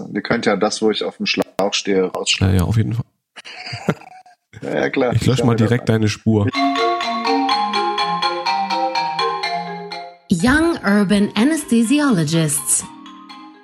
[0.00, 0.10] du.
[0.12, 2.56] Ihr könnt ja das, wo ich auf dem Schlauch stehe, rausschneiden.
[2.56, 3.04] Ja, ja, auf jeden Fall.
[4.62, 5.12] ja, ja, klar.
[5.14, 6.48] Ich lösche mal direkt deine Spur.
[10.30, 12.84] Young Urban Anesthesiologists.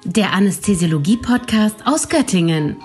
[0.04, 2.76] Der Anästhesiologie-Podcast aus Göttingen.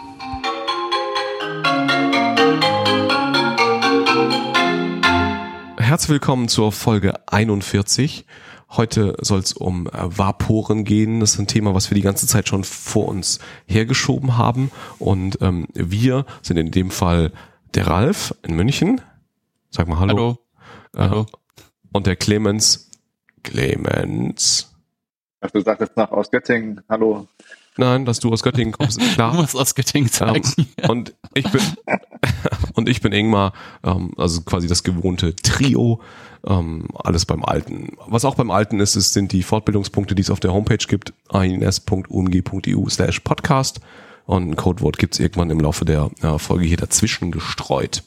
[5.78, 8.26] Herzlich willkommen zur Folge 41.
[8.72, 11.20] Heute soll es um äh, Vaporen gehen.
[11.20, 14.72] Das ist ein Thema, was wir die ganze Zeit schon vor uns hergeschoben haben.
[14.98, 17.34] Und ähm, wir sind in dem Fall
[17.74, 19.02] der Ralf in München.
[19.70, 20.14] Sag mal Hallo.
[20.14, 20.38] Hallo.
[20.94, 21.26] Äh, hallo.
[21.92, 22.90] Und der Clemens.
[23.44, 24.74] Clemens.
[25.42, 26.82] Ach, du sagtest noch aus Göttingen.
[26.88, 27.28] Hallo.
[27.78, 29.32] Nein, dass du aus Göttingen kommst, klar.
[29.32, 30.52] Du musst aus Göttingen zeigen.
[30.78, 31.62] Ähm, und ich bin
[32.74, 36.02] und ich bin Ingmar, ähm, also quasi das gewohnte Trio.
[36.46, 37.96] Ähm, alles beim Alten.
[38.08, 41.14] Was auch beim Alten ist, ist sind die Fortbildungspunkte, die es auf der Homepage gibt,
[41.32, 43.80] ins.umg.eu slash podcast.
[44.26, 48.04] Und ein Codewort gibt's irgendwann im Laufe der äh, Folge hier dazwischen gestreut.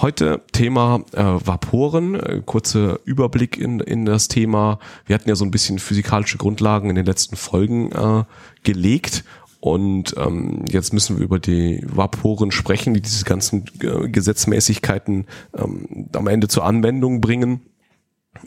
[0.00, 4.78] Heute Thema äh, Vaporen, äh, kurzer Überblick in, in das Thema.
[5.06, 8.22] Wir hatten ja so ein bisschen physikalische Grundlagen in den letzten Folgen äh,
[8.62, 9.24] gelegt
[9.58, 15.26] und ähm, jetzt müssen wir über die Vaporen sprechen, die diese ganzen äh, Gesetzmäßigkeiten
[15.56, 17.62] ähm, am Ende zur Anwendung bringen.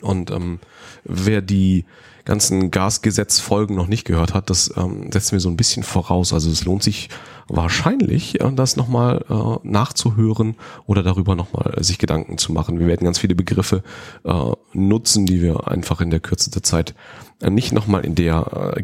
[0.00, 0.58] Und ähm,
[1.04, 1.84] wer die
[2.24, 6.32] ganzen Gasgesetzfolgen noch nicht gehört hat, das ähm, setzen wir so ein bisschen voraus.
[6.32, 7.08] Also es lohnt sich
[7.48, 10.56] wahrscheinlich, äh, das nochmal äh, nachzuhören
[10.86, 12.78] oder darüber nochmal sich Gedanken zu machen.
[12.78, 13.82] Wir werden ganz viele Begriffe
[14.24, 16.94] äh, nutzen, die wir einfach in der Kürze der Zeit
[17.40, 18.76] äh, nicht nochmal in der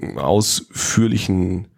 [0.00, 1.68] äh, ausführlichen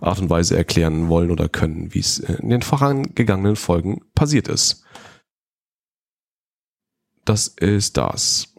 [0.00, 4.84] Art und Weise erklären wollen oder können, wie es in den vorangegangenen Folgen passiert ist.
[7.24, 8.54] Das ist das.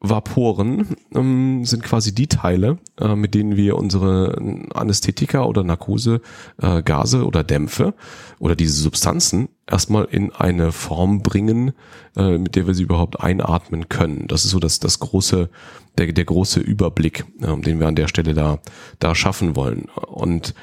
[0.00, 4.36] Vaporen ähm, sind quasi die Teile, äh, mit denen wir unsere
[4.74, 6.22] Anästhetika oder Narkose,
[6.60, 7.92] äh, Gase oder Dämpfe
[8.38, 11.72] oder diese Substanzen erstmal in eine Form bringen,
[12.16, 14.26] äh, mit der wir sie überhaupt einatmen können.
[14.26, 15.50] Das ist so das, das große,
[15.98, 18.58] der, der große Überblick, äh, den wir an der Stelle da,
[19.00, 19.86] da schaffen wollen.
[20.06, 20.54] Und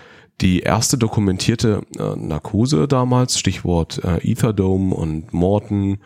[0.41, 5.99] die erste dokumentierte äh, Narkose damals, Stichwort äh, Etherdome und Morton,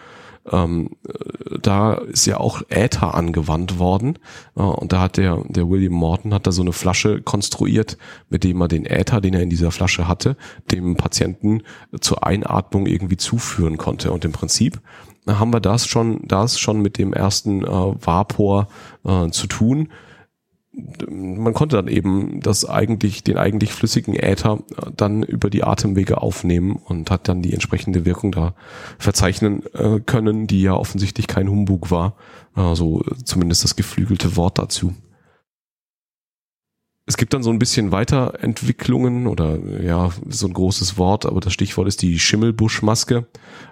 [0.49, 0.91] ähm,
[1.61, 4.17] da ist ja auch Äther angewandt worden.
[4.55, 7.97] Äh, und da hat der, der William Morton hat da so eine Flasche konstruiert,
[8.29, 10.37] mit dem er den Äther, den er in dieser Flasche hatte,
[10.71, 11.63] dem Patienten
[11.99, 14.11] zur Einatmung irgendwie zuführen konnte.
[14.11, 14.81] Und im Prinzip
[15.27, 18.67] haben wir das schon, das schon mit dem ersten äh, Vapor
[19.05, 19.89] äh, zu tun
[21.09, 26.21] man konnte dann eben das eigentlich, den eigentlich flüssigen Äther äh, dann über die Atemwege
[26.21, 28.53] aufnehmen und hat dann die entsprechende Wirkung da
[28.97, 32.15] verzeichnen äh, können, die ja offensichtlich kein Humbug war.
[32.53, 34.93] Also zumindest das geflügelte Wort dazu.
[37.11, 41.51] Es gibt dann so ein bisschen Weiterentwicklungen oder ja, so ein großes Wort, aber das
[41.51, 43.27] Stichwort ist die Schimmelbuschmaske,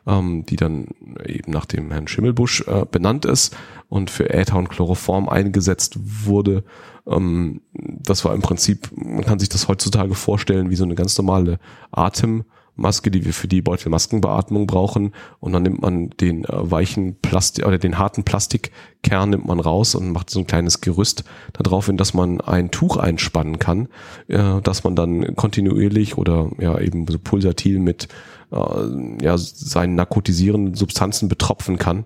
[0.05, 0.87] ähm, die dann
[1.25, 3.55] eben nach dem Herrn Schimmelbusch äh, benannt ist
[3.87, 6.65] und für Äther und Chloroform eingesetzt wurde.
[7.07, 11.17] Ähm, das war im Prinzip, man kann sich das heutzutage vorstellen wie so eine ganz
[11.17, 11.59] normale
[11.91, 12.43] Atem-
[12.79, 15.13] Maske, die wir für die Beutelmaskenbeatmung brauchen.
[15.39, 19.95] Und dann nimmt man den äh, weichen Plastik oder den harten Plastikkern nimmt man raus
[19.95, 21.23] und macht so ein kleines Gerüst
[21.53, 23.87] darauf, in das man ein Tuch einspannen kann,
[24.27, 28.07] äh, dass man dann kontinuierlich oder ja eben so pulsatil mit
[28.51, 32.05] äh, ja seinen narkotisierenden Substanzen betropfen kann.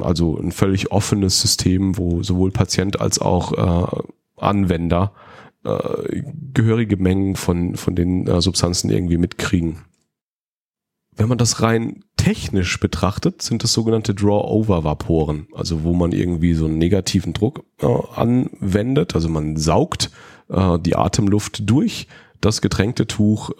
[0.00, 4.02] Also ein völlig offenes System, wo sowohl Patient als auch äh,
[4.36, 5.12] Anwender
[5.64, 6.22] äh,
[6.54, 9.84] gehörige Mengen von, von den äh, Substanzen irgendwie mitkriegen.
[11.16, 16.66] Wenn man das rein technisch betrachtet, sind das sogenannte Draw-Over-Vaporen, also wo man irgendwie so
[16.66, 20.10] einen negativen Druck äh, anwendet, also man saugt
[20.48, 22.06] äh, die Atemluft durch
[22.40, 23.50] das getränkte Tuch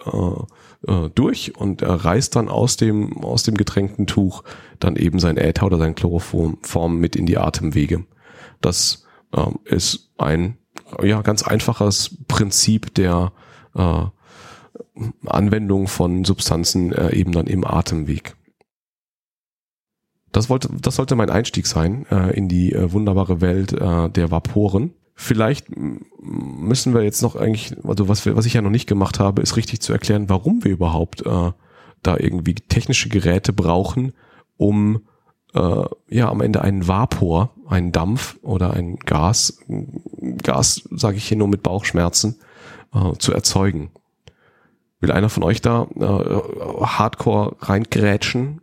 [0.87, 4.43] äh, äh, durch und er reißt dann aus dem, aus dem getränkten Tuch
[4.79, 8.05] dann eben sein Äther oder sein Chloroform mit in die Atemwege.
[8.59, 10.57] Das äh, ist ein
[11.03, 13.31] ja, ganz einfaches Prinzip der
[13.75, 14.05] äh,
[15.25, 18.35] Anwendung von Substanzen äh, eben dann im Atemweg.
[20.31, 24.31] Das wollte, das sollte mein Einstieg sein äh, in die äh, wunderbare Welt äh, der
[24.31, 24.93] Vaporen.
[25.13, 25.67] Vielleicht
[26.21, 29.41] müssen wir jetzt noch eigentlich, also was, wir, was ich ja noch nicht gemacht habe,
[29.41, 31.51] ist richtig zu erklären, warum wir überhaupt äh,
[32.01, 34.13] da irgendwie technische Geräte brauchen,
[34.57, 35.01] um
[35.53, 39.59] äh, ja am Ende einen Vapor, einen Dampf oder ein Gas,
[40.43, 42.39] Gas sage ich hier nur mit Bauchschmerzen,
[42.93, 43.91] äh, zu erzeugen.
[44.99, 48.61] Will einer von euch da äh, Hardcore reingrätschen?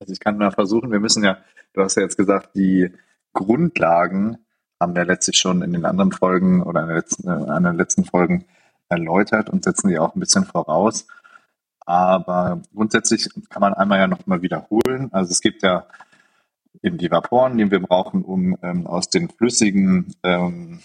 [0.00, 1.38] Also ich kann mal versuchen, wir müssen ja,
[1.72, 2.92] du hast ja jetzt gesagt, die
[3.32, 4.38] Grundlagen
[4.80, 8.44] haben wir letztlich schon in den anderen Folgen oder in, der letzten, der letzten Folgen
[8.88, 11.06] erläutert und setzen die auch ein bisschen voraus.
[11.86, 15.08] Aber grundsätzlich kann man einmal ja noch mal wiederholen.
[15.12, 15.86] Also es gibt ja
[16.82, 20.80] eben die Vaporen, die wir brauchen, um ähm, aus den flüssigen ähm,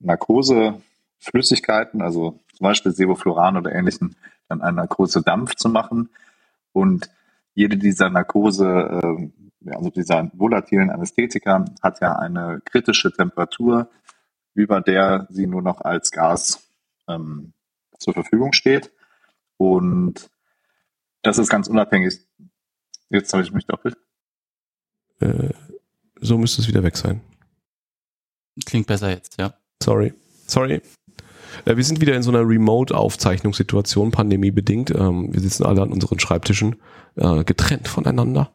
[0.00, 4.16] Narkoseflüssigkeiten, also zum Beispiel Sevofluran oder ähnlichen,
[4.48, 6.10] dann einen Narkose-Dampf zu machen.
[6.72, 7.10] Und
[7.54, 9.30] jede dieser Narkose, äh,
[9.70, 13.88] also dieser volatilen Anästhetika, hat ja eine kritische Temperatur,
[14.54, 16.68] über der sie nur noch als Gas
[17.08, 17.52] ähm,
[17.98, 18.90] zur Verfügung steht.
[19.56, 20.30] Und
[21.22, 22.18] das ist ganz unabhängig.
[23.08, 23.96] Jetzt habe ich mich doppelt.
[25.22, 25.50] Äh,
[26.20, 27.20] so müsste es wieder weg sein.
[28.66, 29.54] Klingt besser jetzt, ja.
[29.82, 30.12] Sorry.
[30.46, 30.82] Sorry.
[31.64, 34.90] Äh, wir sind wieder in so einer Remote-Aufzeichnungssituation, pandemiebedingt.
[34.90, 36.76] Ähm, wir sitzen alle an unseren Schreibtischen
[37.16, 38.52] äh, getrennt voneinander.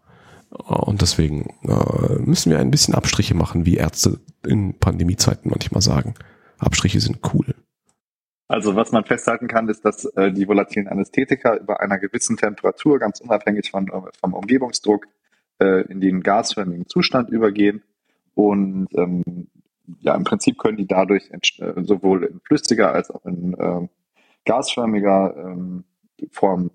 [0.49, 6.13] Und deswegen äh, müssen wir ein bisschen Abstriche machen, wie Ärzte in Pandemiezeiten manchmal sagen.
[6.57, 7.53] Abstriche sind cool.
[8.47, 12.97] Also was man festhalten kann, ist, dass äh, die volatilen Anästhetika über einer gewissen Temperatur,
[12.97, 15.07] ganz unabhängig von, äh, vom Umgebungsdruck,
[15.59, 17.83] äh, in den gasförmigen Zustand übergehen.
[18.33, 19.47] Und ähm,
[19.99, 23.87] ja, im Prinzip können die dadurch äh, sowohl in flüssiger als auch in äh,
[24.45, 25.83] gasförmiger ähm,
[26.31, 26.71] Form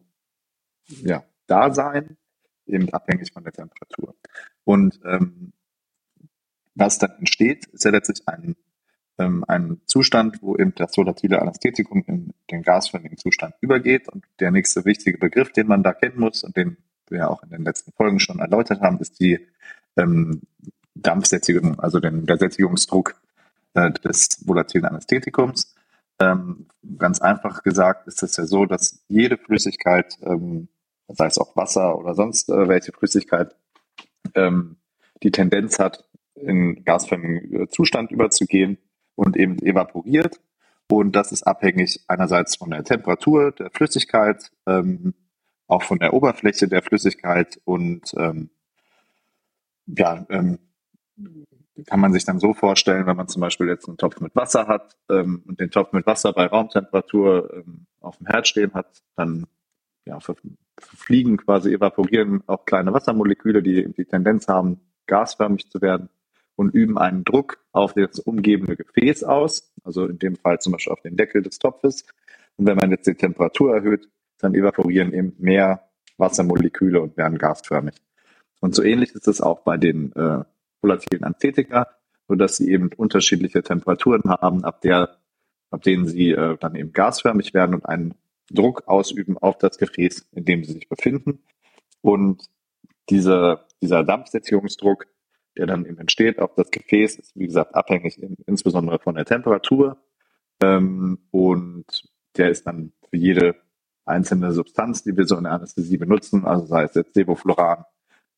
[0.87, 2.17] ja, da sein,
[2.67, 4.15] eben abhängig von der Temperatur.
[4.65, 5.53] Und ähm,
[6.75, 8.57] was dann entsteht, ist ja letztlich ein
[9.19, 14.09] ähm, ein Zustand, wo eben das volatile Anästhetikum in den gasförmigen Zustand übergeht.
[14.09, 16.79] Und der nächste wichtige Begriff, den man da kennen muss und den
[17.09, 19.47] wir auch in den letzten Folgen schon erläutert haben, ist die
[19.97, 20.43] ähm,
[20.95, 23.15] Dampfsättigung, also den, der Sättigungsdruck
[23.75, 25.75] äh, des volatilen Anästhetikums.
[26.21, 26.67] Ähm,
[26.99, 30.69] ganz einfach gesagt ist es ja so, dass jede Flüssigkeit, ähm,
[31.09, 33.55] sei es auch Wasser oder sonst äh, welche Flüssigkeit,
[34.35, 34.77] ähm,
[35.23, 36.05] die Tendenz hat,
[36.35, 38.79] in gasförmigen äh, Zustand überzugehen
[39.15, 40.41] und eben evaporiert.
[40.89, 45.15] Und das ist abhängig einerseits von der Temperatur der Flüssigkeit, ähm,
[45.73, 48.51] auch von der Oberfläche der Flüssigkeit und ähm,
[49.87, 50.59] ja, ähm,
[51.87, 54.67] kann man sich dann so vorstellen, wenn man zum Beispiel jetzt einen Topf mit Wasser
[54.69, 59.03] hat ähm, und den Topf mit Wasser bei Raumtemperatur ähm, auf dem Herd stehen hat,
[59.17, 59.47] dann
[60.05, 66.11] ja, verfliegen quasi evaporieren auch kleine Wassermoleküle, die die Tendenz haben, gasförmig zu werden
[66.57, 70.93] und üben einen Druck auf das umgebende Gefäß aus, also in dem Fall zum Beispiel
[70.93, 72.05] auf den Deckel des Topfes.
[72.57, 74.09] Und wenn man jetzt die Temperatur erhöht,
[74.43, 77.95] dann evaporieren eben mehr Wassermoleküle und werden gasförmig.
[78.61, 80.45] Und so ähnlich ist es auch bei den äh,
[80.81, 81.89] volatilen Anthetika,
[82.29, 85.17] so dass sie eben unterschiedliche Temperaturen haben, ab der,
[85.71, 88.15] ab denen sie äh, dann eben gasförmig werden und einen
[88.51, 91.43] Druck ausüben auf das Gefäß, in dem sie sich befinden.
[92.01, 92.45] Und
[93.09, 95.07] diese, dieser Dampfsättigungsdruck
[95.57, 99.25] der dann eben entsteht auf das Gefäß, ist wie gesagt abhängig in, insbesondere von der
[99.25, 99.99] Temperatur.
[100.63, 101.85] Ähm, und
[102.37, 103.57] der ist dann für jede
[104.05, 107.85] einzelne Substanz, die wir so in der Anästhesie benutzen, also sei es jetzt Sevofluran,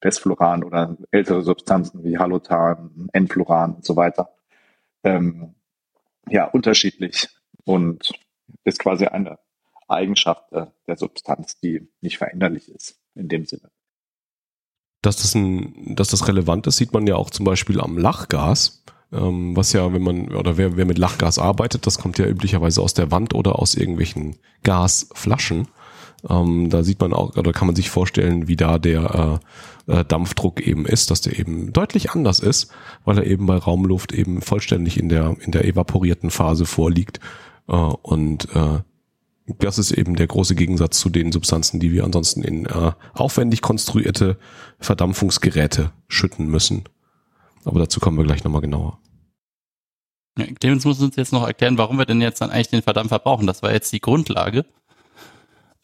[0.03, 4.35] Desfluran oder ältere Substanzen wie Halotan, Enfluran und so weiter,
[5.03, 5.55] ähm,
[6.29, 7.29] ja, unterschiedlich.
[7.65, 8.13] Und
[8.65, 9.39] ist quasi eine
[9.89, 13.71] Eigenschaft äh, der Substanz, die nicht veränderlich ist in dem Sinne.
[15.03, 18.85] Dass das ein, dass das relevant ist, sieht man ja auch zum Beispiel am Lachgas.
[19.15, 22.83] Ähm, was ja, wenn man, oder wer, wer mit Lachgas arbeitet, das kommt ja üblicherweise
[22.83, 25.69] aus der Wand oder aus irgendwelchen Gasflaschen.
[26.29, 29.41] Ähm, da sieht man auch, oder kann man sich vorstellen, wie da der
[29.87, 32.71] äh, äh, Dampfdruck eben ist, dass der eben deutlich anders ist,
[33.05, 37.21] weil er eben bei Raumluft eben vollständig in der, in der evaporierten Phase vorliegt.
[37.69, 38.81] Äh, und äh,
[39.59, 43.61] das ist eben der große Gegensatz zu den Substanzen, die wir ansonsten in äh, aufwendig
[43.61, 44.39] konstruierte
[44.79, 46.85] Verdampfungsgeräte schütten müssen.
[47.65, 48.99] Aber dazu kommen wir gleich nochmal genauer.
[50.39, 53.19] Ja, Clemens muss uns jetzt noch erklären, warum wir denn jetzt dann eigentlich den Verdampfer
[53.19, 53.47] brauchen.
[53.47, 54.65] Das war jetzt die Grundlage.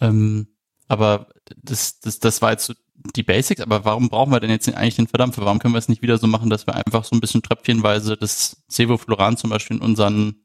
[0.01, 0.49] Ähm,
[0.89, 2.75] aber das, das, das war jetzt so
[3.17, 5.45] die Basics, aber warum brauchen wir denn jetzt eigentlich den Verdampfer?
[5.45, 8.17] Warum können wir es nicht wieder so machen, dass wir einfach so ein bisschen tröpfchenweise
[8.17, 10.45] das Sevofluran zum Beispiel in unseren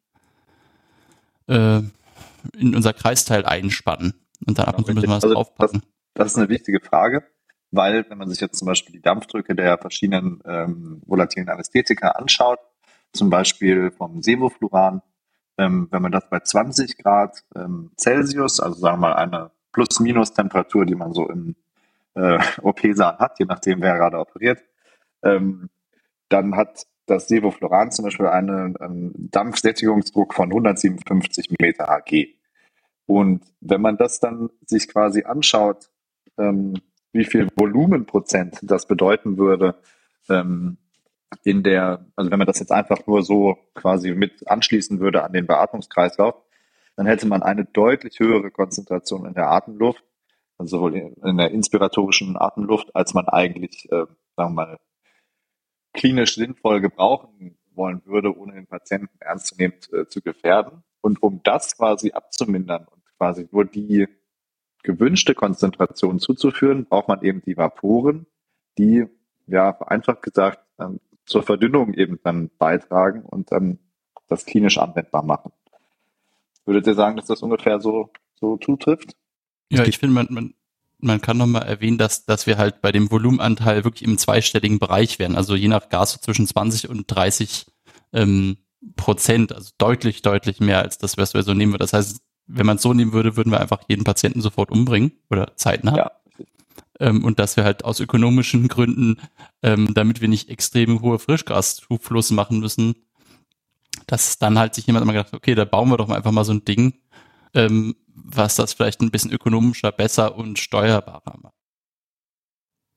[1.47, 1.81] äh,
[2.57, 4.13] in unser Kreisteil einspannen
[4.45, 5.81] und dann ab und zu müssen wir was also draufpacken.
[6.13, 7.23] Das, das, ist eine wichtige Frage,
[7.75, 12.59] weil wenn man sich jetzt zum Beispiel die Dampfdrücke der verschiedenen ähm, volatilen Anästhetika anschaut,
[13.13, 15.01] zum Beispiel vom Sevofluran,
[15.57, 20.85] ähm, wenn man das bei 20 Grad ähm, Celsius, also sagen wir mal eine Plus-Minus-Temperatur,
[20.85, 21.55] die man so im
[22.15, 24.63] äh, OP-Saal hat, je nachdem wer gerade operiert,
[25.23, 25.69] ähm,
[26.29, 32.35] dann hat das Sevofluran zum Beispiel einen, einen Dampfsättigungsdruck von 157 Meter Hg.
[33.05, 35.91] Und wenn man das dann sich quasi anschaut,
[36.37, 36.73] ähm,
[37.15, 39.75] wie viel Volumenprozent das bedeuten würde,
[40.29, 40.77] ähm,
[41.43, 45.31] in der, also wenn man das jetzt einfach nur so quasi mit anschließen würde an
[45.31, 46.35] den Beatmungskreislauf,
[46.97, 50.03] dann hätte man eine deutlich höhere Konzentration in der Atemluft,
[50.57, 54.05] also sowohl in der inspiratorischen Atemluft, als man eigentlich, äh,
[54.35, 54.79] sagen wir mal,
[55.93, 60.83] klinisch sinnvoll gebrauchen wollen würde, ohne den Patienten ernstzunehmend äh, zu gefährden.
[61.01, 64.07] Und um das quasi abzumindern und quasi nur die
[64.85, 68.25] gewünschte Konzentration zuzuführen, braucht man eben die Vaporen,
[68.77, 69.05] die,
[69.47, 73.79] ja, vereinfacht gesagt, ähm, zur Verdünnung eben dann beitragen und dann
[74.27, 75.51] das klinisch anwendbar machen.
[76.65, 79.15] Würdet ihr sagen, dass das ungefähr so, so zutrifft?
[79.69, 80.53] Ja, ich finde, man, man,
[80.99, 85.19] man kann nochmal erwähnen, dass, dass wir halt bei dem Volumenanteil wirklich im zweistelligen Bereich
[85.19, 85.35] wären.
[85.35, 87.65] Also je nach Gas zwischen 20 und 30
[88.13, 88.57] ähm,
[88.95, 91.77] Prozent, also deutlich, deutlich mehr als das, was wir so nehmen.
[91.77, 95.13] Das heißt, wenn man es so nehmen würde, würden wir einfach jeden Patienten sofort umbringen
[95.29, 95.95] oder zeitnah.
[95.95, 96.11] Ja.
[96.99, 99.17] Ähm, und dass wir halt aus ökonomischen Gründen,
[99.61, 102.95] ähm, damit wir nicht extrem hohe Frischgaszufluss machen müssen,
[104.07, 106.45] dass dann halt sich jemand immer gedacht, okay, da bauen wir doch mal einfach mal
[106.45, 106.93] so ein Ding,
[107.53, 111.55] ähm, was das vielleicht ein bisschen ökonomischer, besser und steuerbarer macht.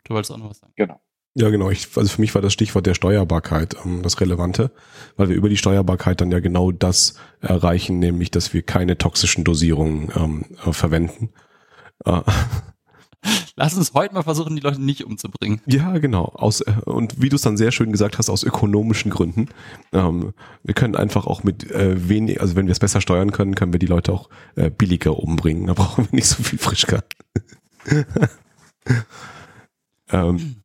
[0.04, 0.72] Du wolltest auch noch was sagen.
[0.76, 1.00] Genau.
[1.34, 1.70] Ja, genau.
[1.70, 4.70] Ich, also für mich war das Stichwort der Steuerbarkeit ähm, das Relevante,
[5.16, 9.44] weil wir über die Steuerbarkeit dann ja genau das erreichen, nämlich, dass wir keine toxischen
[9.44, 11.30] Dosierungen ähm, äh, verwenden.
[12.04, 12.22] Äh,
[13.56, 15.60] Lass uns heute mal versuchen, die Leute nicht umzubringen.
[15.66, 16.24] Ja, genau.
[16.24, 19.48] Aus, äh, und wie du es dann sehr schön gesagt hast, aus ökonomischen Gründen.
[19.92, 20.32] Ähm,
[20.62, 23.72] wir können einfach auch mit äh, wenig, also wenn wir es besser steuern können, können
[23.72, 25.66] wir die Leute auch äh, billiger umbringen.
[25.66, 27.04] Da brauchen wir nicht so viel Frischkeit.
[30.10, 30.62] ähm,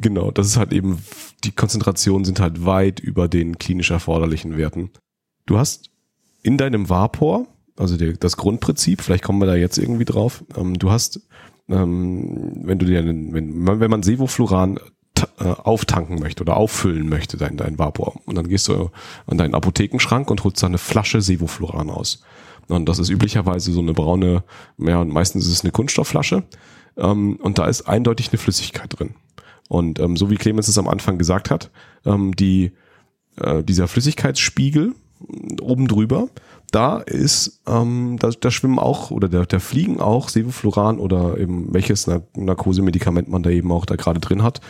[0.00, 0.98] genau, das ist halt eben,
[1.44, 4.90] die Konzentrationen sind halt weit über den klinisch erforderlichen Werten.
[5.46, 5.90] Du hast
[6.42, 10.78] in deinem Vapor, also der, das Grundprinzip, vielleicht kommen wir da jetzt irgendwie drauf, ähm,
[10.78, 11.20] du hast
[11.70, 14.78] ähm, wenn du dir, wenn, wenn man Sevofluran
[15.38, 18.20] äh, auftanken möchte oder auffüllen möchte, dein, dein Vapor.
[18.26, 18.90] Und dann gehst du
[19.26, 22.22] an deinen Apothekenschrank und holst da eine Flasche Sevofluran aus.
[22.68, 24.44] Und das ist üblicherweise so eine braune,
[24.78, 26.44] ja, meistens ist es eine Kunststoffflasche.
[26.96, 29.14] Ähm, und da ist eindeutig eine Flüssigkeit drin.
[29.70, 31.70] Und ähm, so wie Clemens es am Anfang gesagt hat,
[32.04, 32.72] ähm, die,
[33.40, 34.96] äh, dieser Flüssigkeitsspiegel
[35.62, 36.28] oben drüber,
[36.70, 41.72] da ist, ähm, da, da schwimmen auch oder da, da fliegen auch Sevofluran oder eben
[41.72, 44.60] welches Narkosemedikament man da eben auch da gerade drin hat,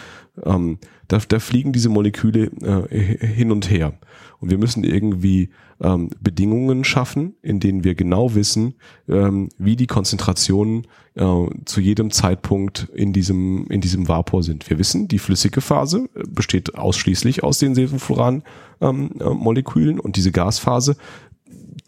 [0.45, 0.79] ähm,
[1.09, 3.95] da, da fliegen diese Moleküle äh, hin und her.
[4.39, 8.75] Und wir müssen irgendwie ähm, Bedingungen schaffen, in denen wir genau wissen,
[9.09, 14.69] ähm, wie die Konzentrationen äh, zu jedem Zeitpunkt in diesem, in diesem Vapor sind.
[14.71, 20.97] Wir wissen, die flüssige Phase besteht ausschließlich aus den Sevofluran-Molekülen ähm, äh, und diese Gasphase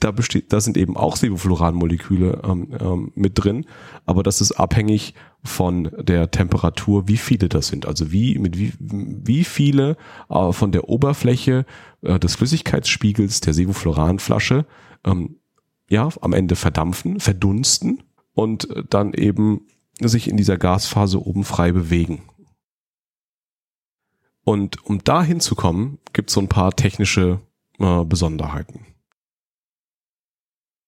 [0.02, 3.66] da besteht, da sind eben auch Sevofluranmoleküle ähm, ähm, mit drin,
[4.04, 7.86] aber das ist abhängig von der Temperatur, wie viele das sind.
[7.86, 9.96] Also wie mit wie wie viele
[10.28, 11.66] äh, von der Oberfläche
[12.02, 14.66] äh, des Flüssigkeitsspiegels der Sevofluranflasche
[15.04, 15.36] ähm,
[15.88, 18.02] ja am Ende verdampfen, verdunsten
[18.34, 19.66] und äh, dann eben
[20.00, 22.22] sich in dieser Gasphase oben frei bewegen.
[24.44, 27.40] Und um da hinzukommen, gibt es so ein paar technische
[27.78, 28.86] äh, Besonderheiten.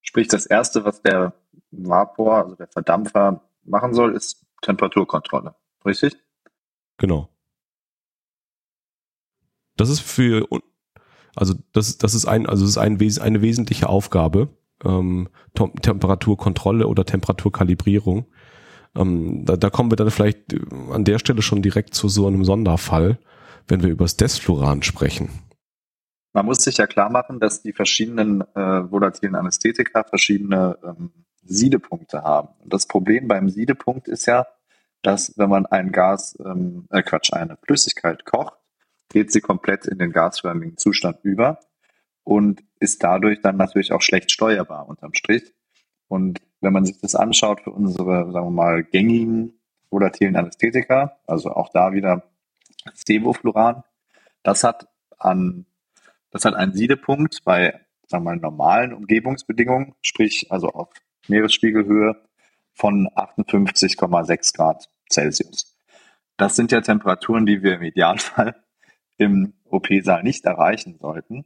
[0.04, 1.32] Sprich, das erste, was der
[1.72, 5.54] Vapor, also der Verdampfer machen soll, ist Temperaturkontrolle.
[5.84, 6.16] Richtig?
[6.98, 7.28] Genau.
[9.76, 10.46] Das ist für,
[11.34, 14.48] also das, das ist ein, also das ist ein, eine wesentliche Aufgabe,
[14.84, 18.26] ähm, Temperaturkontrolle oder Temperaturkalibrierung.
[18.94, 20.54] Ähm, da, da kommen wir dann vielleicht
[20.92, 23.18] an der Stelle schon direkt zu so einem Sonderfall,
[23.66, 25.30] wenn wir über das Desfluran sprechen.
[26.34, 31.12] Man muss sich ja klar machen, dass die verschiedenen äh, volatilen Anästhetika verschiedene ähm,
[31.44, 32.48] Siedepunkte haben.
[32.60, 34.46] Und das Problem beim Siedepunkt ist ja,
[35.02, 38.54] dass wenn man ein Gas, ähm, äh Quatsch, eine Flüssigkeit kocht,
[39.10, 41.60] geht sie komplett in den gasförmigen Zustand über
[42.24, 45.54] und ist dadurch dann natürlich auch schlecht steuerbar unterm Strich.
[46.08, 51.50] Und wenn man sich das anschaut für unsere, sagen wir mal, gängigen volatilen Anästhetika, also
[51.52, 52.24] auch da wieder
[52.92, 53.84] Sevofluran,
[54.42, 54.88] das hat
[55.18, 55.66] an
[56.34, 60.90] das hat einen Siedepunkt bei sagen wir mal, normalen Umgebungsbedingungen, sprich also auf
[61.28, 62.16] Meeresspiegelhöhe
[62.72, 65.76] von 58,6 Grad Celsius.
[66.36, 68.56] Das sind ja Temperaturen, die wir im Idealfall
[69.16, 71.44] im OP-Saal nicht erreichen sollten.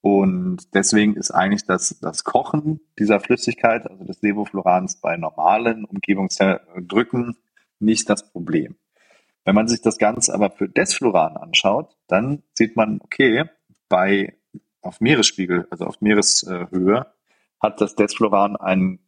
[0.00, 7.36] Und deswegen ist eigentlich das, das Kochen dieser Flüssigkeit, also des Sevoflurans bei normalen Umgebungsdrücken
[7.80, 8.76] nicht das Problem.
[9.44, 13.50] Wenn man sich das Ganze aber für Desfluran anschaut, dann sieht man, okay,
[13.90, 14.38] bei
[14.80, 17.06] auf Meeresspiegel, also auf Meereshöhe,
[17.60, 19.00] hat das Desfloran einen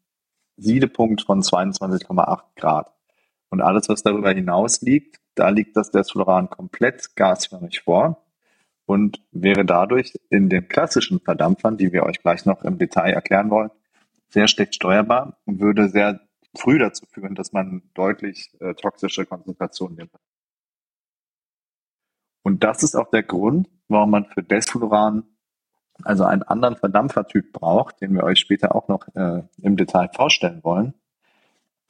[0.58, 2.92] Siedepunkt von 22,8 Grad.
[3.48, 8.22] Und alles, was darüber hinaus liegt, Da liegt das Desfluran komplett gasförmig vor
[8.84, 13.48] und wäre dadurch in den klassischen Verdampfern, die wir euch gleich noch im Detail erklären
[13.48, 13.70] wollen,
[14.28, 16.20] sehr schlecht steuerbar und würde sehr
[16.54, 20.12] früh dazu führen, dass man deutlich äh, toxische Konzentrationen nimmt.
[22.42, 25.25] Und das ist auch der Grund, warum man für Desfluran
[26.04, 30.64] also einen anderen Verdampfertyp braucht, den wir euch später auch noch äh, im Detail vorstellen
[30.64, 30.94] wollen,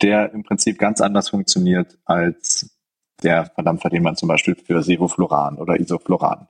[0.03, 2.77] der im Prinzip ganz anders funktioniert als
[3.23, 6.49] der Verdampfer, den man zum Beispiel für Sevofluran oder Isofluran.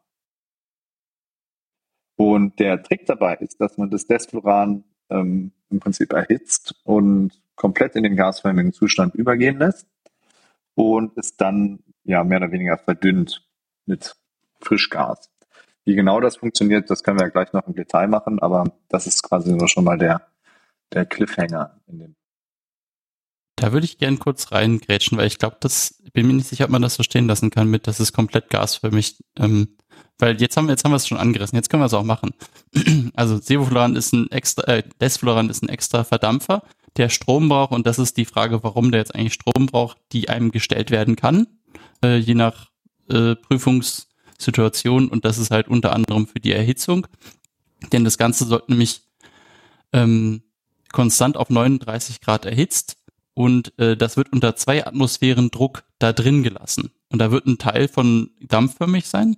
[2.17, 7.97] Und der Trick dabei ist, dass man das Desfluran ähm, im Prinzip erhitzt und komplett
[7.97, 9.87] in den gasförmigen Zustand übergehen lässt
[10.75, 13.47] und es dann ja mehr oder weniger verdünnt
[13.87, 14.17] mit
[14.61, 15.31] Frischgas.
[15.85, 19.23] Wie genau das funktioniert, das können wir gleich noch im Detail machen, aber das ist
[19.23, 20.29] quasi nur schon mal der,
[20.93, 22.17] der Cliffhanger in dem.
[23.57, 26.71] Da würde ich gern kurz reingrätschen, weil ich glaube, das bin mir nicht sicher, ob
[26.71, 29.23] man das so stehen lassen kann mit, das ist komplett gasförmig.
[29.37, 29.77] Ähm,
[30.19, 32.05] weil jetzt haben wir jetzt haben wir es schon angerissen, jetzt können wir es auch
[32.05, 32.31] machen.
[33.15, 36.63] also Sevofloran ist ein extra, äh, Desfloran ist ein extra Verdampfer,
[36.97, 40.29] der Strom braucht und das ist die Frage, warum der jetzt eigentlich Strom braucht, die
[40.29, 41.47] einem gestellt werden kann,
[42.05, 42.71] äh, je nach
[43.11, 43.35] äh,
[44.43, 47.07] Prüfungssituation und das ist halt unter anderem für die Erhitzung,
[47.93, 49.03] denn das Ganze sollte nämlich
[49.93, 50.43] ähm,
[50.93, 52.97] konstant auf 39 Grad erhitzt
[53.35, 56.91] und äh, das wird unter zwei Atmosphären Druck da drin gelassen.
[57.09, 59.37] Und da wird ein Teil von dampfförmig sein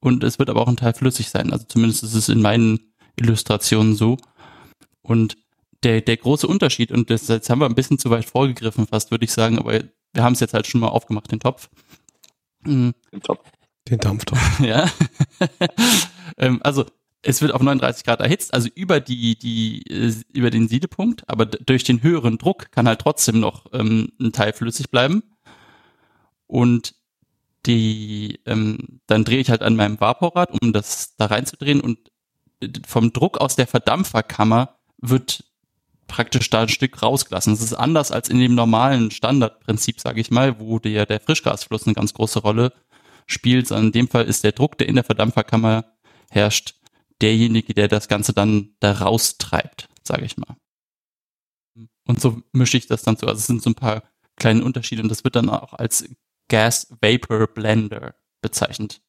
[0.00, 2.92] und es wird aber auch ein Teil flüssig sein, also zumindest ist es in meinen
[3.16, 4.16] Illustrationen so.
[5.02, 5.36] Und
[5.82, 9.10] der, der große Unterschied, und das, jetzt haben wir ein bisschen zu weit vorgegriffen, fast
[9.10, 9.80] würde ich sagen, aber
[10.12, 11.70] wir haben es jetzt halt schon mal aufgemacht, den Topf.
[12.66, 13.40] Den Topf.
[13.90, 14.60] Den Dampftopf.
[14.60, 14.88] ja.
[16.38, 16.86] ähm, also
[17.22, 21.46] es wird auf 39 Grad erhitzt, also über die, die, äh, über den Siedepunkt, aber
[21.46, 25.22] durch den höheren Druck kann halt trotzdem noch ähm, ein Teil flüssig bleiben.
[26.46, 26.94] Und
[27.66, 31.98] die, ähm, dann drehe ich halt an meinem Vaporrad, um das da reinzudrehen und
[32.60, 35.44] äh, vom Druck aus der Verdampferkammer wird
[36.06, 37.52] praktisch da ein Stück rausgelassen.
[37.52, 41.86] Das ist anders als in dem normalen Standardprinzip, sage ich mal, wo der, der Frischgasfluss
[41.86, 42.72] eine ganz große Rolle
[43.30, 43.68] spielt.
[43.68, 45.84] Sondern in dem Fall ist der Druck, der in der Verdampferkammer
[46.30, 46.74] herrscht,
[47.20, 50.56] derjenige, der das Ganze dann da raustreibt, sage ich mal.
[52.06, 53.26] Und so mische ich das dann so.
[53.26, 54.02] Also es sind so ein paar
[54.36, 56.08] kleine Unterschiede und das wird dann auch als
[56.48, 59.00] Gas Vapor Blender bezeichnet.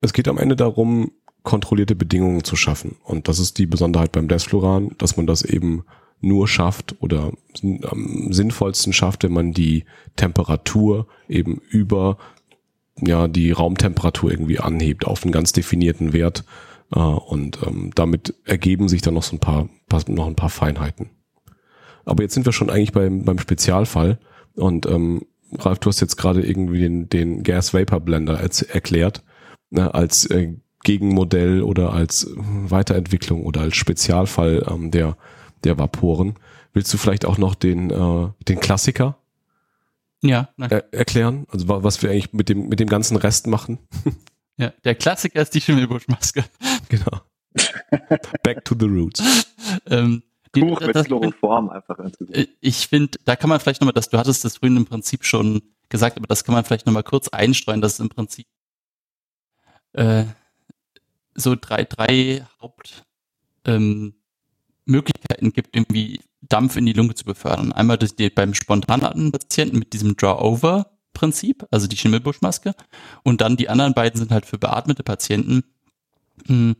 [0.00, 2.96] Es geht am Ende darum, kontrollierte Bedingungen zu schaffen.
[3.02, 5.84] Und das ist die Besonderheit beim Desfluran, dass man das eben
[6.24, 7.32] nur schafft oder
[7.62, 9.84] am sinnvollsten schafft, wenn man die
[10.16, 12.18] Temperatur eben über
[13.00, 16.44] ja die Raumtemperatur irgendwie anhebt auf einen ganz definierten Wert
[16.94, 19.68] äh, und ähm, damit ergeben sich dann noch so ein paar,
[20.08, 21.10] noch ein paar Feinheiten.
[22.04, 24.18] Aber jetzt sind wir schon eigentlich beim, beim Spezialfall
[24.54, 25.26] und ähm,
[25.58, 29.22] Ralf, du hast jetzt gerade irgendwie den, den Gas Vapor Blender erklärt
[29.70, 35.16] ne, als äh, Gegenmodell oder als Weiterentwicklung oder als Spezialfall ähm, der,
[35.64, 36.34] der Vaporen.
[36.72, 39.18] Willst du vielleicht auch noch den, äh, den Klassiker
[40.22, 41.46] ja, er erklären?
[41.50, 43.78] Also was wir eigentlich mit dem, mit dem ganzen Rest machen?
[44.56, 46.44] Ja, der Klassiker ist die Schimmelbuschmaske.
[46.88, 47.22] Genau.
[48.44, 49.20] Back to the roots.
[49.86, 50.22] ähm,
[50.52, 51.98] Tuch mit Chloroform einfach.
[52.28, 55.24] Äh, ich finde, da kann man vielleicht nochmal, das, du hattest das vorhin im Prinzip
[55.24, 58.46] schon gesagt, aber das kann man vielleicht nochmal kurz einstreuen, dass es im Prinzip
[59.94, 60.26] äh,
[61.34, 63.14] so drei, drei Hauptmöglichkeiten
[63.66, 64.14] ähm,
[64.86, 67.72] gibt, irgendwie Dampf in die Lunge zu befördern.
[67.72, 72.74] Einmal das, die, beim spontanen Patienten mit diesem Draw-Over-Prinzip, also die Schimmelbuschmaske.
[73.22, 75.64] Und dann die anderen beiden sind halt für beatmete Patienten.
[76.46, 76.76] Hm,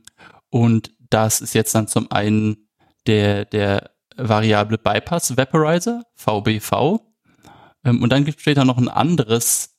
[0.50, 2.68] und das ist jetzt dann zum einen
[3.06, 7.00] der, der variable Bypass Vaporizer, VBV.
[7.84, 9.76] Ähm, und dann gibt es später noch ein anderes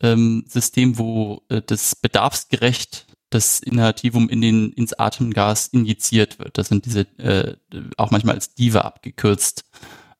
[0.00, 6.56] ähm, System, wo äh, das bedarfsgerecht das Inhalativum in den, ins Atemgas injiziert wird.
[6.56, 7.56] Das sind diese, äh,
[7.96, 9.64] auch manchmal als Diva abgekürzt.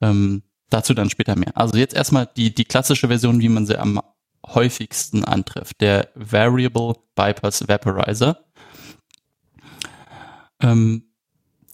[0.00, 1.56] Ähm, dazu dann später mehr.
[1.56, 4.00] Also jetzt erstmal die, die klassische Version, wie man sie am
[4.46, 5.80] häufigsten antrifft.
[5.80, 8.44] Der Variable Bypass Vaporizer.
[10.60, 11.04] Ähm,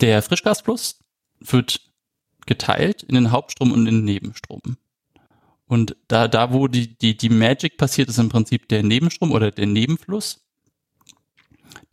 [0.01, 1.01] der Frischgasfluss
[1.41, 1.81] wird
[2.47, 4.61] geteilt in den Hauptstrom und in den Nebenstrom.
[5.67, 9.51] Und da, da wo die, die, die Magic passiert, ist im Prinzip der Nebenstrom oder
[9.51, 10.44] der Nebenfluss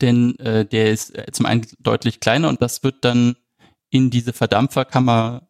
[0.00, 3.36] denn äh, der ist äh, zum einen deutlich kleiner und das wird dann
[3.90, 5.48] in diese Verdampferkammer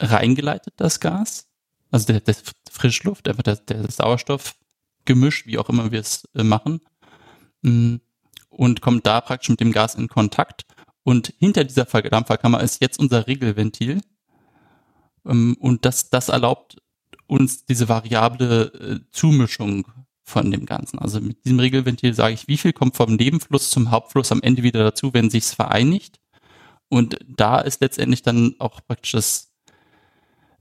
[0.00, 1.48] reingeleitet, das Gas.
[1.90, 2.36] Also der, der
[2.70, 6.80] Frischluft, einfach der, der Sauerstoffgemisch, wie auch immer wir es äh, machen,
[7.62, 7.96] mm,
[8.48, 10.64] und kommt da praktisch mit dem Gas in Kontakt.
[11.02, 14.00] Und hinter dieser Verdampferkammer ist jetzt unser Regelventil.
[15.26, 16.76] Ähm, und das, das erlaubt
[17.26, 19.86] uns diese variable äh, Zumischung
[20.30, 20.98] von dem Ganzen.
[20.98, 24.62] Also mit diesem Regelventil sage ich, wie viel kommt vom Nebenfluss zum Hauptfluss am Ende
[24.62, 26.20] wieder dazu, wenn sich's vereinigt.
[26.88, 29.52] Und da ist letztendlich dann auch praktisch das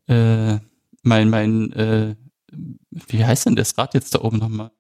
[0.08, 0.60] äh,
[1.02, 2.16] mein mein äh,
[2.92, 4.72] wie heißt denn das Rad jetzt da oben nochmal?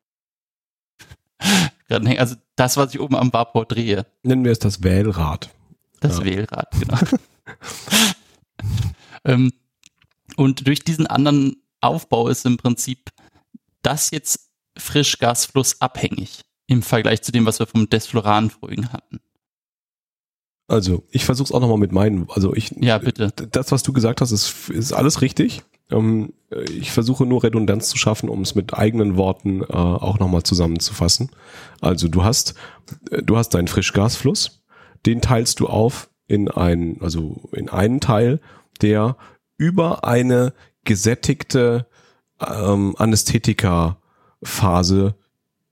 [1.90, 4.06] also das, was ich oben am Vapor drehe.
[4.24, 5.50] Nennen wir es das Wählrad.
[6.00, 6.26] Das ja.
[6.26, 6.98] Wählrad, genau.
[9.26, 9.54] ähm,
[10.36, 13.10] und durch diesen anderen Aufbau ist im Prinzip
[13.82, 14.49] das jetzt
[14.80, 19.20] Frischgasfluss abhängig im Vergleich zu dem, was wir vom Desfloran vorhin hatten.
[20.68, 22.28] Also, ich versuche es auch nochmal mit meinen.
[22.30, 22.76] Also ich.
[22.80, 23.32] Ja, bitte.
[23.32, 25.64] Das, was du gesagt hast, ist, ist alles richtig.
[25.90, 26.34] Ähm,
[26.70, 31.32] ich versuche nur Redundanz zu schaffen, um es mit eigenen Worten äh, auch nochmal zusammenzufassen.
[31.82, 32.54] Also du hast,
[33.10, 34.64] du hast deinen Frischgasfluss,
[35.08, 38.40] den teilst du auf in einen, also in einen Teil,
[38.82, 39.18] der
[39.58, 41.88] über eine gesättigte
[42.40, 42.96] ähm,
[44.42, 45.16] Anästhetika-Phase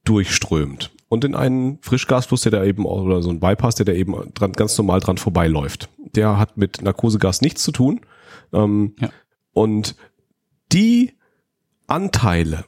[0.03, 0.91] durchströmt.
[1.09, 4.51] Und in einen Frischgasfluss, der da eben, oder so ein Bypass, der da eben dran,
[4.53, 5.89] ganz normal dran vorbeiläuft.
[6.15, 8.01] Der hat mit Narkosegas nichts zu tun.
[8.53, 9.09] Ähm, ja.
[9.53, 9.95] Und
[10.71, 11.13] die
[11.87, 12.65] Anteile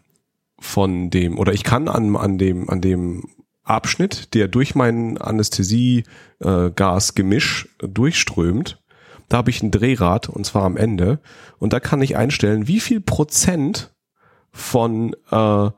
[0.60, 3.24] von dem, oder ich kann an, an dem, an dem
[3.64, 8.82] Abschnitt, der durch mein Anästhesie-Gas-Gemisch äh, durchströmt,
[9.28, 11.20] da habe ich ein Drehrad und zwar am Ende
[11.60, 13.94] und da kann ich einstellen, wie viel Prozent
[14.52, 15.70] von äh,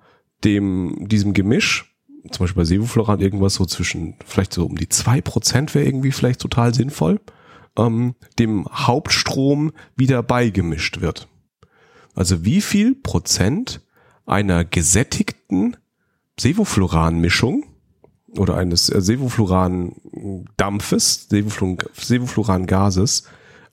[0.44, 1.96] dem diesem Gemisch,
[2.32, 6.12] zum Beispiel bei Sevofloran irgendwas so zwischen vielleicht so um die zwei Prozent wäre irgendwie
[6.12, 7.20] vielleicht total sinnvoll,
[7.78, 11.28] ähm, dem Hauptstrom wieder beigemischt wird.
[12.14, 13.82] Also wie viel Prozent
[14.26, 15.78] einer gesättigten
[16.40, 17.66] Sevofluran-Mischung
[18.38, 23.24] oder eines äh, Sevofluran-Dampfes, Sevofluran-Gases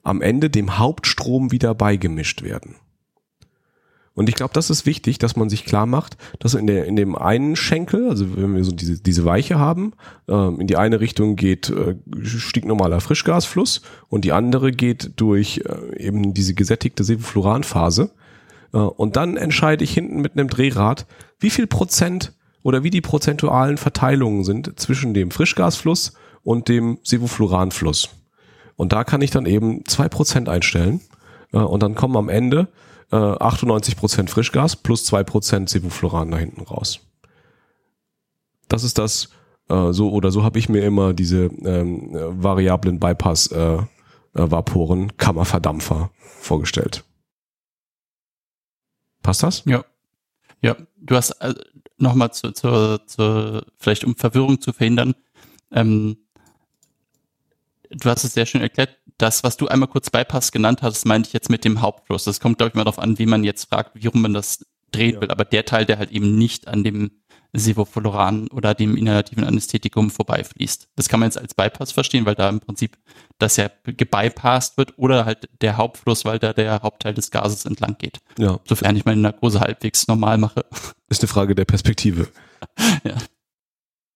[0.03, 2.75] am Ende dem Hauptstrom wieder beigemischt werden.
[4.19, 6.97] Und ich glaube, das ist wichtig, dass man sich klar macht, dass in, der, in
[6.97, 9.93] dem einen Schenkel, also wenn wir so diese, diese Weiche haben,
[10.27, 16.05] äh, in die eine Richtung geht äh, stinknormaler Frischgasfluss und die andere geht durch äh,
[16.05, 18.11] eben diese gesättigte Sevofluranphase.
[18.73, 21.05] Äh, und dann entscheide ich hinten mit einem Drehrad,
[21.39, 26.11] wie viel Prozent oder wie die prozentualen Verteilungen sind zwischen dem Frischgasfluss
[26.43, 28.09] und dem Sevofluranfluss.
[28.75, 30.99] Und da kann ich dann eben zwei Prozent einstellen
[31.53, 36.37] äh, und dann kommen am Ende 98 äh, Prozent Frischgas plus zwei Prozent Sevofluran da
[36.37, 36.99] hinten raus.
[38.67, 39.29] Das ist das,
[39.69, 47.03] äh, so oder so habe ich mir immer diese ähm, variablen Bypass-Vaporen, Kammerverdampfer vorgestellt.
[49.21, 49.63] Passt das?
[49.65, 49.83] Ja.
[50.61, 51.53] Ja, du hast äh,
[51.97, 55.15] nochmal zu, zu, zu, vielleicht um Verwirrung zu verhindern,
[55.71, 56.17] ähm,
[57.89, 61.27] du hast es sehr schön erklärt, das, was du einmal kurz Bypass genannt hast, meinte
[61.27, 62.23] ich jetzt mit dem Hauptfluss.
[62.23, 64.65] Das kommt, glaube ich, mal darauf an, wie man jetzt fragt, wie rum man das
[64.91, 65.21] drehen ja.
[65.21, 65.31] will.
[65.31, 67.11] Aber der Teil, der halt eben nicht an dem
[67.51, 70.89] Sevofluran oder dem inhalativen Anästhetikum vorbeifließt.
[70.95, 72.97] Das kann man jetzt als Bypass verstehen, weil da im Prinzip
[73.39, 77.97] das ja gebypasst wird oder halt der Hauptfluss, weil da der Hauptteil des Gases entlang
[77.97, 78.19] geht.
[78.37, 78.59] Ja.
[78.67, 80.65] Sofern ich meine Narkose halbwegs normal mache.
[81.09, 82.27] Ist eine Frage der Perspektive.
[83.03, 83.15] ja.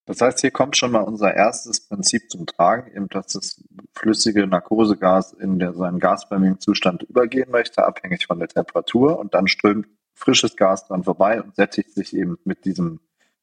[0.05, 3.63] Das heißt, hier kommt schon mal unser erstes Prinzip zum Tragen, eben dass das
[3.93, 9.17] flüssige Narkosegas in der, seinen gasförmigen Zustand übergehen möchte, abhängig von der Temperatur.
[9.17, 12.99] Und dann strömt frisches Gas dran vorbei und sättigt sich eben mit diesem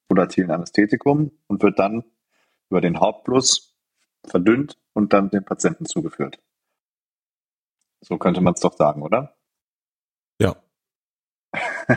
[0.09, 2.05] volatilen Anästhetikum und wird dann
[2.68, 3.75] über den Hauptfluss
[4.27, 6.40] verdünnt und dann dem Patienten zugeführt.
[8.03, 9.37] So könnte man es doch sagen, oder?
[10.38, 10.57] Ja.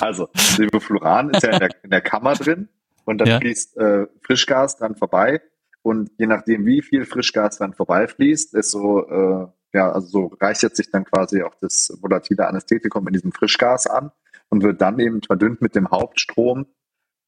[0.00, 2.68] also, Sevofluran ist ja in der, in der Kammer drin
[3.08, 3.40] und dann ja.
[3.40, 5.40] fließt äh, Frischgas dran vorbei.
[5.80, 10.76] Und je nachdem, wie viel Frischgas dran vorbeifließt, ist so, äh, ja, also so reichert
[10.76, 14.12] sich dann quasi auch das volatile Anästhetikum in diesem Frischgas an
[14.50, 16.66] und wird dann eben verdünnt mit dem Hauptstrom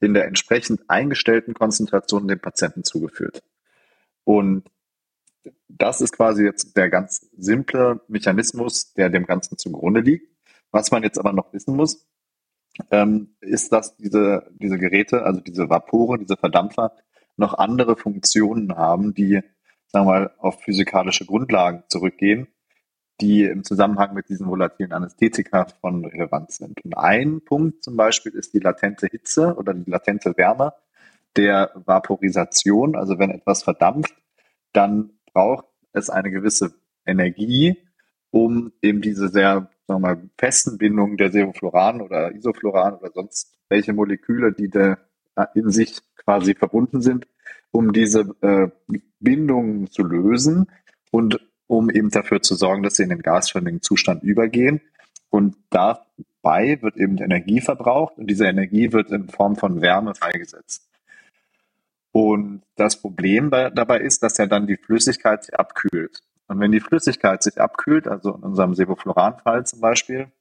[0.01, 3.43] in der entsprechend eingestellten Konzentration dem Patienten zugeführt.
[4.25, 4.71] Und
[5.67, 10.29] das ist quasi jetzt der ganz simple Mechanismus, der dem Ganzen zugrunde liegt.
[10.73, 12.07] Was man jetzt aber noch wissen muss,
[12.91, 16.93] ähm, ist, dass diese, diese Geräte, also diese Vapore, diese Verdampfer,
[17.37, 19.41] noch andere Funktionen haben, die,
[19.89, 22.49] sagen wir mal, auf physikalische Grundlagen zurückgehen,
[23.21, 26.83] die im Zusammenhang mit diesen volatilen Anästhetika von Relevanz sind.
[26.85, 30.73] Und ein Punkt zum Beispiel ist die latente Hitze oder die latente Wärme
[31.37, 32.97] der Vaporisation.
[32.97, 34.15] Also wenn etwas verdampft,
[34.73, 37.77] dann braucht es eine gewisse Energie,
[38.31, 43.53] um eben diese sehr sagen wir mal, festen Bindungen der Sevofluran oder Isofluran oder sonst
[43.69, 44.99] welche Moleküle, die da
[45.55, 47.27] in sich quasi verbunden sind,
[47.73, 48.69] um diese äh,
[49.19, 50.71] Bindungen zu lösen
[51.11, 54.81] und um eben dafür zu sorgen, dass sie in den gasförmigen Zustand übergehen.
[55.29, 56.07] Und da
[56.43, 60.89] bei wird eben Energie verbraucht und diese Energie wird in Form von Wärme freigesetzt.
[62.13, 66.23] Und das Problem bei, dabei ist, dass ja dann die Flüssigkeit abkühlt.
[66.51, 70.33] Und wenn die Flüssigkeit sich abkühlt, also in unserem Sevofluran-Fall zum Beispiel,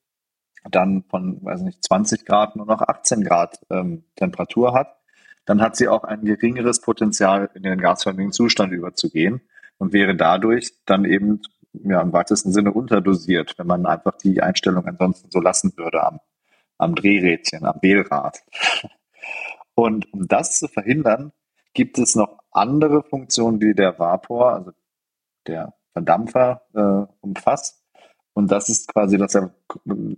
[0.67, 4.97] dann von, weiß nicht, 20 Grad nur noch 18 Grad ähm, Temperatur hat,
[5.45, 9.41] dann hat sie auch ein geringeres Potenzial, in den gasförmigen Zustand überzugehen
[9.77, 11.43] und wäre dadurch dann eben
[11.73, 16.19] ja, im weitesten Sinne unterdosiert, wenn man einfach die Einstellung ansonsten so lassen würde am,
[16.79, 18.39] am Drehrädchen, am Wählrad.
[19.75, 21.33] Und um das zu verhindern,
[21.75, 24.71] gibt es noch andere Funktionen, die der Vapor, also
[25.45, 27.83] der Verdampfer, äh, umfasst.
[28.33, 29.53] Und das ist quasi, dass er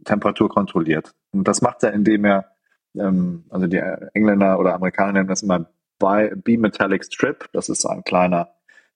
[0.03, 1.13] Temperatur kontrolliert.
[1.31, 2.51] Und das macht er, indem er
[2.95, 3.81] ähm, also die
[4.13, 7.49] Engländer oder Amerikaner nennen das immer Bimetallic Strip.
[7.53, 8.49] Das ist ein kleiner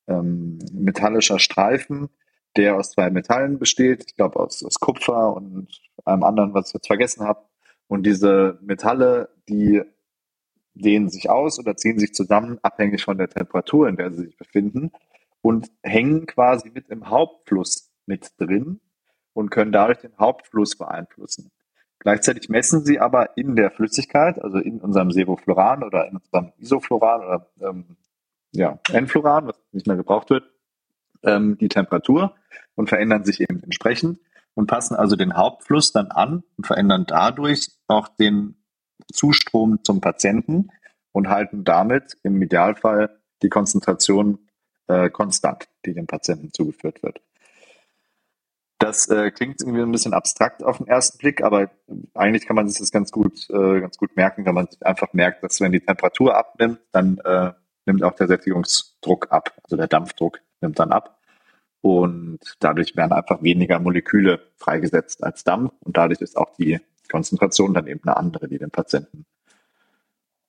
[0.07, 2.09] ähm, metallischer Streifen,
[2.57, 4.05] der aus zwei Metallen besteht.
[4.07, 7.41] Ich glaube aus, aus Kupfer und einem anderen, was ich jetzt vergessen habe.
[7.87, 9.83] Und diese Metalle, die
[10.73, 14.37] dehnen sich aus oder ziehen sich zusammen, abhängig von der Temperatur, in der sie sich
[14.37, 14.91] befinden,
[15.45, 18.81] und hängen quasi mit im Hauptfluss mit drin
[19.33, 21.51] und können dadurch den Hauptfluss beeinflussen.
[21.99, 27.21] Gleichzeitig messen sie aber in der Flüssigkeit, also in unserem Sevofluran oder in unserem Isofluran
[27.21, 27.95] oder ähm,
[28.53, 30.51] ja, Enfluran, was nicht mehr gebraucht wird,
[31.21, 32.33] ähm, die Temperatur
[32.73, 34.17] und verändern sich eben entsprechend
[34.55, 38.55] und passen also den Hauptfluss dann an und verändern dadurch auch den
[39.13, 40.71] Zustrom zum Patienten
[41.11, 44.44] und halten damit im Idealfall die Konzentration
[44.87, 47.21] äh, konstant, die dem Patienten zugeführt wird.
[48.77, 51.71] Das äh, klingt irgendwie ein bisschen abstrakt auf den ersten Blick, aber
[52.13, 55.43] eigentlich kann man sich das ganz gut, äh, ganz gut merken, wenn man einfach merkt,
[55.43, 57.53] dass wenn die Temperatur abnimmt, dann äh,
[57.85, 61.21] nimmt auch der Sättigungsdruck ab, also der Dampfdruck nimmt dann ab.
[61.81, 67.73] Und dadurch werden einfach weniger Moleküle freigesetzt als Dampf und dadurch ist auch die Konzentration
[67.73, 69.25] dann eben eine andere, die dem Patienten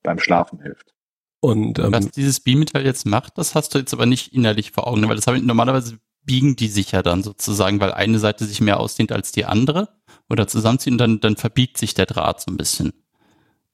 [0.03, 0.96] beim Schlafen hilft.
[1.39, 4.87] Und ähm, was dieses Bimetall jetzt macht, das hast du jetzt aber nicht innerlich vor
[4.87, 8.45] Augen, weil das habe ich normalerweise biegen die sich ja dann sozusagen, weil eine Seite
[8.45, 9.87] sich mehr ausdehnt als die andere
[10.29, 12.91] oder zusammenziehen, dann, dann verbiegt sich der Draht so ein bisschen.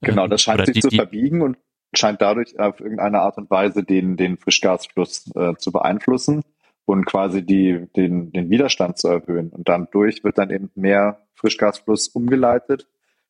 [0.01, 1.57] Genau, das scheint oder sich die, zu verbiegen und
[1.95, 6.43] scheint dadurch auf irgendeine Art und Weise den, den Frischgasfluss äh, zu beeinflussen
[6.85, 9.49] und quasi die, den, den Widerstand zu erhöhen.
[9.49, 12.87] Und dann durch wird dann eben mehr Frischgasfluss umgeleitet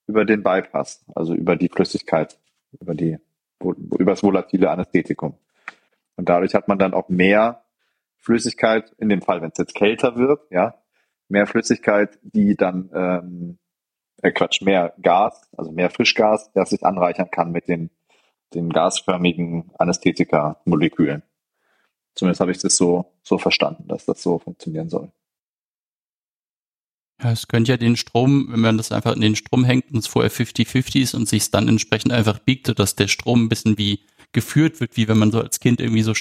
[0.08, 2.38] über den Bypass, also über die Flüssigkeit,
[2.80, 3.18] über die,
[3.62, 5.38] über das volatile Anästhetikum.
[6.16, 7.64] Und dadurch hat man dann auch mehr
[8.18, 10.76] Flüssigkeit, in dem Fall, wenn es jetzt kälter wird, ja,
[11.28, 13.58] mehr Flüssigkeit, die dann, ähm,
[14.22, 17.90] äh, Quatsch, mehr Gas, also mehr Frischgas, das sich anreichern kann mit den,
[18.54, 21.24] den gasförmigen Anästhetika-Molekülen.
[22.16, 25.12] Zumindest habe ich das so, so verstanden, dass das so funktionieren soll.
[27.24, 30.00] Ja, es könnte ja den Strom, wenn man das einfach in den Strom hängt und
[30.00, 33.50] es vorher 50-50 ist und sich es dann entsprechend einfach biegt, dass der Strom ein
[33.50, 34.02] bisschen wie
[34.34, 36.14] geführt wird, wie wenn man so als Kind irgendwie so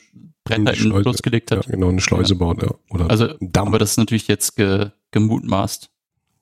[0.45, 1.67] Bretter in den Fluss gelegt hat.
[1.67, 2.39] Ja, genau, eine Schleuse ja.
[2.39, 2.71] baut, ja.
[2.91, 3.69] Oder also, Damm.
[3.69, 5.91] aber das ist natürlich jetzt ge, gemutmaßt.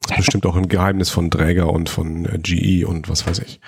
[0.03, 3.38] Das ist bestimmt auch ein Geheimnis von Träger und von äh, GE und was weiß
[3.40, 3.61] ich.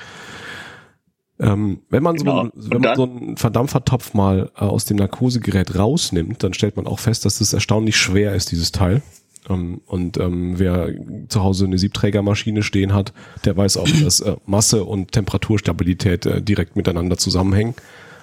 [1.39, 2.51] Ähm, wenn man, genau.
[2.55, 6.87] so, wenn man so einen Verdampfertopf mal äh, aus dem Narkosegerät rausnimmt, dann stellt man
[6.87, 9.03] auch fest, dass es erstaunlich schwer ist, dieses Teil.
[9.49, 10.89] Ähm, und ähm, wer
[11.29, 13.13] zu Hause eine Siebträgermaschine stehen hat,
[13.45, 17.75] der weiß auch, dass äh, Masse und Temperaturstabilität äh, direkt miteinander zusammenhängen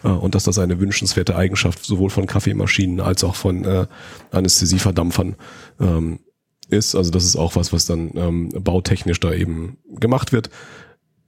[0.04, 3.88] äh, und dass das eine wünschenswerte Eigenschaft sowohl von Kaffeemaschinen als auch von äh,
[4.32, 5.36] Anästhesieverdampfern
[5.80, 6.20] ähm,
[6.70, 6.96] ist.
[6.96, 10.50] Also das ist auch was, was dann ähm, bautechnisch da eben gemacht wird.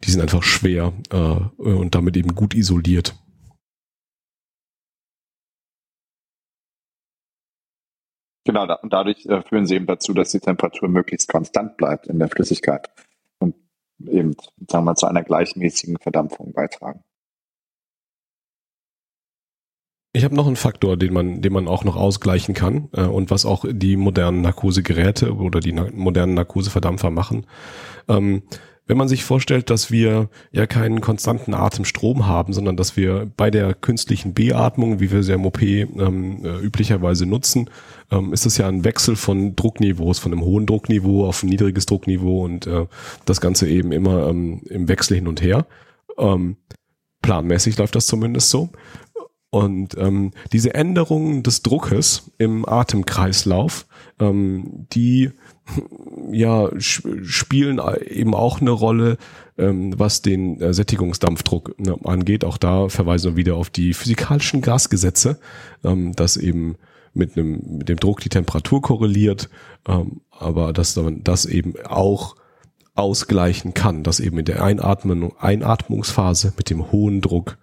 [0.03, 1.17] Die sind einfach schwer äh,
[1.61, 3.15] und damit eben gut isoliert.
[8.51, 12.07] Genau, da, und dadurch äh, führen sie eben dazu, dass die Temperatur möglichst konstant bleibt
[12.07, 12.89] in der Flüssigkeit
[13.39, 13.55] und
[14.05, 14.35] eben,
[14.69, 17.01] sagen wir zu einer gleichmäßigen Verdampfung beitragen.
[20.11, 23.31] Ich habe noch einen Faktor, den man, den man auch noch ausgleichen kann äh, und
[23.31, 27.47] was auch die modernen Narkosegeräte oder die na modernen Narkoseverdampfer machen.
[28.09, 28.43] Ähm,
[28.91, 33.49] wenn man sich vorstellt, dass wir ja keinen konstanten Atemstrom haben, sondern dass wir bei
[33.49, 37.69] der künstlichen Beatmung, wie wir sie im OP ähm, äh, üblicherweise nutzen,
[38.11, 41.85] ähm, ist es ja ein Wechsel von Druckniveaus, von einem hohen Druckniveau auf ein niedriges
[41.85, 42.85] Druckniveau und äh,
[43.23, 45.67] das Ganze eben immer ähm, im Wechsel hin und her.
[46.17, 46.57] Ähm,
[47.21, 48.71] planmäßig läuft das zumindest so.
[49.51, 53.85] Und ähm, diese Änderungen des Druckes im Atemkreislauf,
[54.19, 55.31] ähm, die
[56.31, 59.17] ja spielen eben auch eine Rolle,
[59.57, 62.43] ähm, was den äh, Sättigungsdampfdruck ne, angeht.
[62.45, 65.39] Auch da verweisen wir wieder auf die physikalischen Gasgesetze,
[65.83, 66.77] ähm, dass eben
[67.13, 69.49] mit, einem, mit dem Druck die Temperatur korreliert,
[69.87, 72.35] ähm, aber dass man das eben auch
[72.95, 77.57] ausgleichen kann, dass eben in der Einatmen, Einatmungsphase mit dem hohen Druck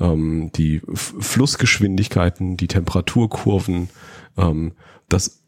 [0.00, 3.90] die Flussgeschwindigkeiten, die Temperaturkurven,
[5.08, 5.41] das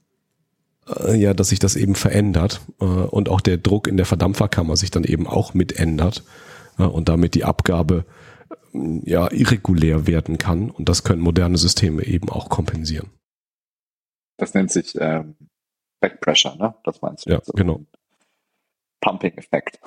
[0.88, 4.77] äh, ja, dass sich das eben verändert äh, und auch der Druck in der Verdampferkammer
[4.77, 6.25] sich dann eben auch mit ändert
[6.79, 8.05] äh, und damit die Abgabe
[8.73, 13.11] äh, ja irregulär werden kann und das können moderne Systeme eben auch kompensieren.
[14.37, 15.37] Das nennt sich ähm,
[16.01, 16.75] Backpressure, ne?
[16.85, 17.31] Das meinst du?
[17.31, 17.81] Ja, genau.
[19.01, 19.79] Pumping-Effekt.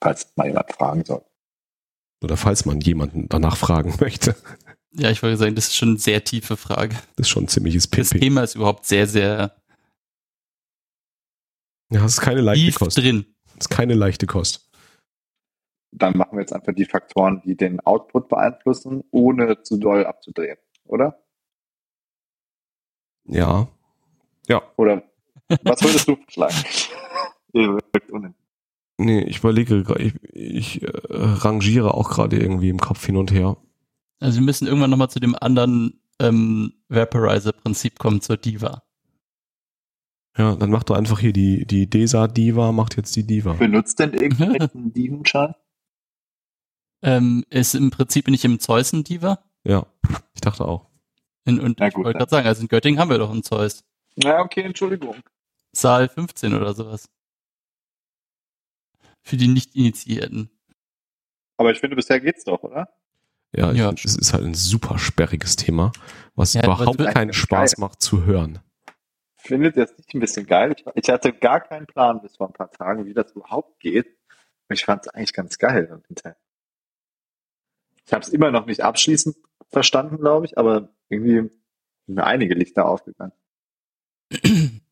[0.00, 1.24] Falls mal jemand fragen soll.
[2.22, 4.36] Oder falls man jemanden danach fragen möchte.
[4.92, 6.94] Ja, ich wollte sagen, das ist schon eine sehr tiefe Frage.
[7.16, 8.20] Das ist schon ein ziemliches Das Pipi.
[8.24, 9.54] Thema ist überhaupt sehr, sehr
[11.90, 12.96] Ja, das ist keine leichte tief Kost.
[12.98, 13.26] drin.
[13.56, 14.70] Das ist keine leichte Kost.
[15.90, 20.58] Dann machen wir jetzt einfach die Faktoren, die den Output beeinflussen, ohne zu doll abzudrehen,
[20.84, 21.22] oder?
[23.24, 23.68] Ja.
[24.48, 24.62] Ja.
[24.76, 25.02] Oder
[25.62, 26.54] was würdest du vorschlagen?
[27.52, 28.34] Ihr wirkt unin-
[29.00, 33.56] Nee, ich überlege, ich, ich äh, rangiere auch gerade irgendwie im Kopf hin und her.
[34.20, 38.82] Also wir müssen irgendwann nochmal zu dem anderen ähm, Vaporizer-Prinzip kommen, zur Diva.
[40.36, 43.54] Ja, dann mach doch einfach hier die, die DESA-Diva, macht jetzt die Diva.
[43.54, 45.54] Benutzt denn irgendjemand einen Divenschein?
[47.02, 49.44] Ähm, ist im Prinzip nicht im Zeus ein Diva.
[49.64, 49.86] Ja,
[50.34, 50.88] ich dachte auch.
[51.44, 52.20] In, und Na ich gut, wollte dann.
[52.20, 53.84] gerade sagen, also in Göttingen haben wir doch einen Zeus.
[54.16, 55.16] Ja, okay, Entschuldigung.
[55.72, 57.08] Saal 15 oder sowas.
[59.22, 60.50] Für die Nicht-Initiierten.
[61.56, 62.88] Aber ich finde, bisher geht's doch, oder?
[63.56, 63.90] Ja, ich Ja.
[63.90, 65.92] es ist halt ein super sperriges Thema,
[66.34, 67.80] was Ja, überhaupt keinen Spaß geil.
[67.80, 68.60] macht zu hören.
[69.36, 70.74] Findet ihr das nicht ein bisschen geil?
[70.76, 74.06] Ich, ich hatte gar keinen Plan bis vor ein paar Tagen, wie das überhaupt geht.
[74.68, 76.02] Und ich fand es eigentlich ganz geil.
[78.04, 79.36] Ich habe es immer noch nicht abschließend
[79.70, 81.48] verstanden, glaube ich, aber irgendwie
[82.06, 83.32] sind mir einige Lichter aufgegangen.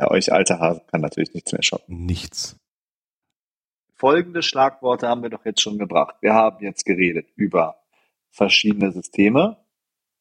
[0.00, 2.06] Ja, euch alte Hasen kann natürlich nichts mehr schocken.
[2.06, 2.56] Nichts.
[3.98, 6.14] Folgende Schlagworte haben wir doch jetzt schon gebracht.
[6.20, 7.82] Wir haben jetzt geredet über
[8.30, 9.56] verschiedene Systeme.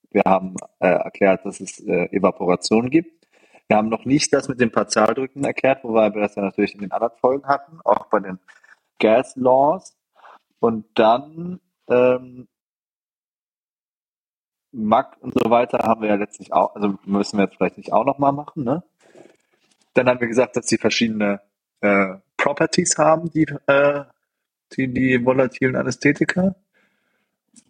[0.10, 3.28] Wir haben äh, erklärt, dass es äh, Evaporation gibt.
[3.68, 6.82] Wir haben noch nicht das mit den Partialdrücken erklärt, wobei wir das ja natürlich in
[6.82, 8.40] den anderen Folgen hatten, auch bei den
[9.00, 9.96] Gas Laws.
[10.60, 12.48] Und dann ähm,
[14.72, 17.94] Mack und so weiter haben wir ja letztlich auch, also müssen wir jetzt vielleicht nicht
[17.94, 18.84] auch nochmal machen, ne?
[19.94, 21.42] Dann haben wir gesagt, dass sie verschiedene
[21.82, 24.04] äh, Properties haben, die, äh,
[24.74, 26.56] die, die volatilen Anästhetika.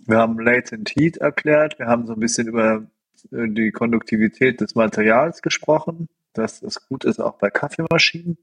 [0.06, 1.80] Wir haben Latent Heat erklärt.
[1.80, 2.88] Wir haben so ein bisschen über
[3.32, 8.38] äh, die Konduktivität des Materials gesprochen, dass es gut ist auch bei Kaffeemaschinen.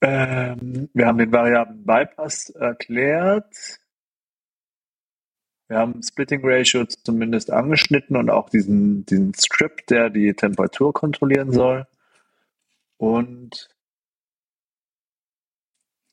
[0.00, 3.78] Ähm, wir haben den variablen Bypass erklärt.
[5.68, 11.52] Wir haben Splitting Ratio zumindest angeschnitten und auch diesen, diesen Strip, der die Temperatur kontrollieren
[11.52, 11.86] soll.
[12.96, 13.68] Und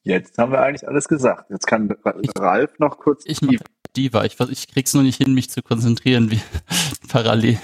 [0.09, 1.49] jetzt haben wir eigentlich alles gesagt.
[1.49, 1.95] Jetzt kann
[2.37, 3.53] Ralf noch kurz Ich mach
[3.95, 4.25] Diva.
[4.25, 6.41] Ich, ich krieg's nur nicht hin, mich zu konzentrieren wie
[7.07, 7.59] parallel.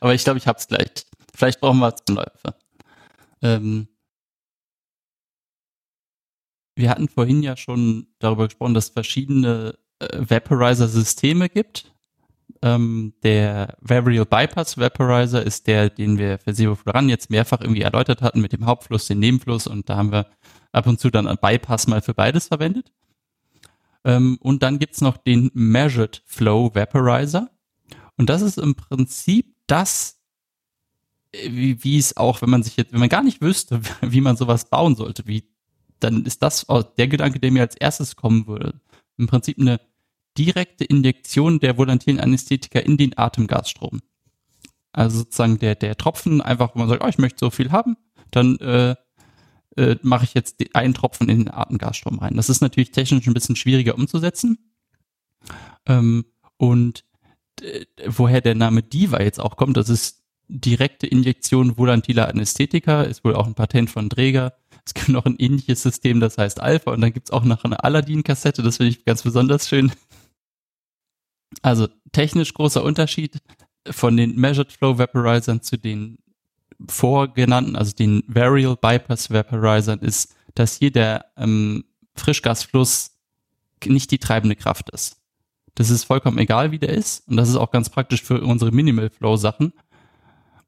[0.00, 1.06] Aber ich glaube, ich hab's gleich.
[1.34, 2.54] Vielleicht brauchen wir Läufe.
[3.42, 3.88] Ähm,
[6.76, 11.93] wir hatten vorhin ja schon darüber gesprochen, dass es verschiedene äh, Vaporizer-Systeme gibt.
[12.64, 18.22] Ähm, der Variable Bypass Vaporizer ist der, den wir für Sevofluran jetzt mehrfach irgendwie erläutert
[18.22, 20.30] hatten mit dem Hauptfluss, dem Nebenfluss und da haben wir
[20.72, 22.90] ab und zu dann ein Bypass mal für beides verwendet.
[24.02, 27.50] Ähm, und dann gibt's noch den Measured Flow Vaporizer.
[28.16, 30.18] Und das ist im Prinzip das,
[31.32, 34.22] äh, wie, wie es auch, wenn man sich jetzt, wenn man gar nicht wüsste, wie
[34.22, 35.44] man sowas bauen sollte, wie,
[36.00, 36.64] dann ist das
[36.96, 38.80] der Gedanke, der mir als erstes kommen würde.
[39.18, 39.80] Im Prinzip eine
[40.36, 44.00] direkte Injektion der volatilen Anästhetika in den Atemgasstrom.
[44.92, 47.96] Also sozusagen der, der Tropfen, einfach, wo man sagt, oh, ich möchte so viel haben,
[48.30, 48.94] dann äh,
[49.76, 52.36] äh, mache ich jetzt einen Tropfen in den Atemgasstrom rein.
[52.36, 54.58] Das ist natürlich technisch ein bisschen schwieriger umzusetzen.
[55.86, 56.24] Ähm,
[56.56, 57.04] und
[58.06, 63.34] woher der Name Diva jetzt auch kommt, das ist direkte Injektion volatiler Anästhetika, ist wohl
[63.34, 64.54] auch ein Patent von Dräger.
[64.84, 67.82] Es gibt noch ein ähnliches System, das heißt Alpha und dann gibt's auch noch eine
[67.82, 69.92] Aladdin-Kassette, das finde ich ganz besonders schön.
[71.62, 73.38] Also technisch großer Unterschied
[73.90, 76.18] von den Measured Flow Vaporizern zu den
[76.88, 81.84] vorgenannten, also den Variable Bypass Vaporizern, ist, dass hier der ähm,
[82.14, 83.12] Frischgasfluss
[83.84, 85.20] nicht die treibende Kraft ist.
[85.74, 87.28] Das ist vollkommen egal, wie der ist.
[87.28, 89.72] Und das ist auch ganz praktisch für unsere Minimal Flow Sachen.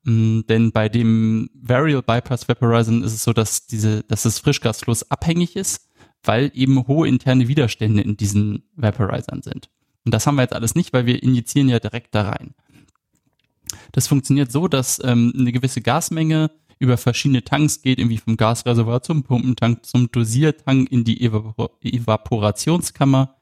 [0.03, 5.11] Mm, Denn bei dem Variable Bypass Vaporizern ist es so, dass diese, dass das Frischgasfluss
[5.11, 5.89] abhängig ist,
[6.23, 9.71] weil eben hohe interne Widerstände in diesen Vaporizern sind.
[10.07, 12.55] Und das haben wir jetzt alles nicht, weil wir injizieren ja direkt da rein.
[13.91, 19.03] Das funktioniert so, dass ähm, eine gewisse Gasmenge über verschiedene Tanks geht, irgendwie vom Gasreservoir
[19.03, 23.35] zum Pumpentank, zum Dosiertank in die Evapor Evaporationskammer.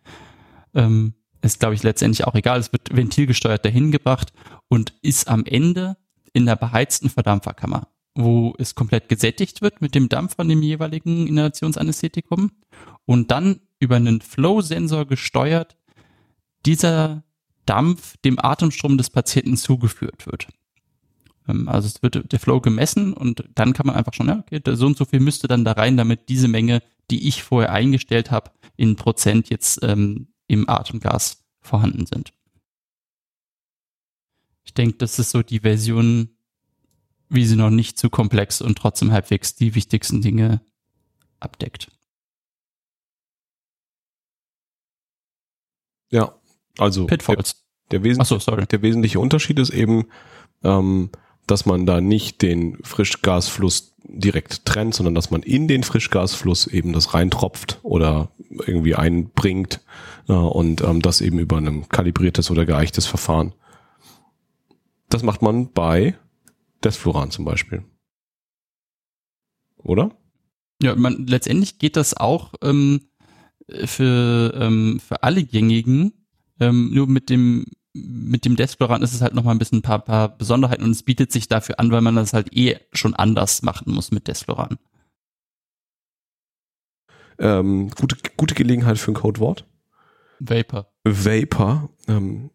[0.73, 1.13] Ähm,
[1.43, 2.61] ist, glaube ich, letztendlich auch egal.
[2.61, 4.33] Es wird ventilgesteuert dahin gebracht
[4.69, 5.99] und ist am Ende
[6.33, 11.27] in der beheizten Verdampferkammer, wo es komplett gesättigt wird mit dem Dampf von dem jeweiligen
[11.27, 12.53] Inhalationsanästhetikum
[13.05, 15.77] und dann über einen Flow-Sensor gesteuert
[16.67, 17.25] dieser
[17.67, 20.49] Dampf dem Atemstrom des Patienten zugeführt wird.
[21.49, 24.61] Ähm, also es wird der Flow gemessen und dann kann man einfach schon, ja, okay,
[24.75, 28.31] so und so viel müsste dann da rein, damit diese Menge, die ich vorher eingestellt
[28.31, 32.33] habe, in Prozent jetzt ähm, im Atemgas vorhanden sind.
[34.65, 36.31] Ich denke, das ist so die Version,
[37.29, 40.61] wie sie noch nicht zu komplex und trotzdem halbwegs die wichtigsten Dinge
[41.41, 41.91] abdeckt.
[46.11, 46.35] Ja,
[46.79, 47.65] also Pitfalls.
[47.91, 48.67] Der, der, wesentlich, so, sorry.
[48.67, 50.07] der wesentliche Unterschied ist eben,
[50.63, 51.11] ähm,
[51.47, 56.93] dass man da nicht den Frischgasfluss direkt trennt, sondern dass man in den Frischgasfluss eben
[56.93, 58.31] das reintropft oder
[58.67, 59.81] irgendwie einbringt
[60.29, 63.55] äh, und ähm, das eben über ein kalibriertes oder geeichtes Verfahren.
[65.09, 66.17] Das macht man bei
[66.83, 67.85] Desfluran zum Beispiel.
[69.79, 70.11] Oder?
[70.83, 73.09] Ja, man, letztendlich geht das auch ähm,
[73.85, 76.24] für, ähm, für alle gängigen,
[76.61, 80.01] ähm, nur mit dem mit dem Deskloran ist es halt nochmal ein bisschen ein paar,
[80.01, 83.63] paar Besonderheiten und es bietet sich dafür an, weil man das halt eh schon anders
[83.63, 84.79] machen muss mit Deskloran.
[87.39, 89.65] Ähm, gute, gute Gelegenheit für ein Codewort.
[90.41, 90.93] Vapor.
[91.05, 91.91] Vapor.
[92.09, 92.51] Ähm,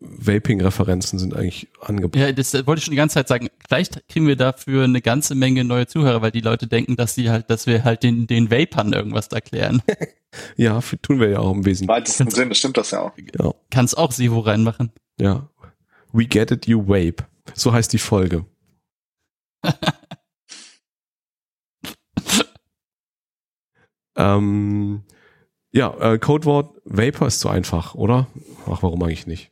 [0.00, 2.18] Vaping-Referenzen sind eigentlich angeboten.
[2.18, 3.48] Ja, das wollte ich schon die ganze Zeit sagen.
[3.68, 7.28] Vielleicht kriegen wir dafür eine ganze Menge neue Zuhörer, weil die Leute denken, dass sie
[7.28, 9.82] halt, dass wir halt den, den Vapern irgendwas erklären.
[10.56, 11.90] ja, tun wir ja auch im Wesentlichen.
[11.90, 13.12] Im weitesten Sinne stimmt das ja auch.
[13.38, 13.52] Ja.
[13.70, 14.90] Kannst auch Sivo reinmachen.
[15.18, 15.50] Ja.
[16.12, 17.26] We get it, you vape.
[17.54, 18.46] So heißt die Folge.
[24.16, 25.02] ähm,
[25.72, 28.26] ja, äh, Codewort Vapor ist zu einfach, oder?
[28.66, 29.49] Ach, warum eigentlich nicht?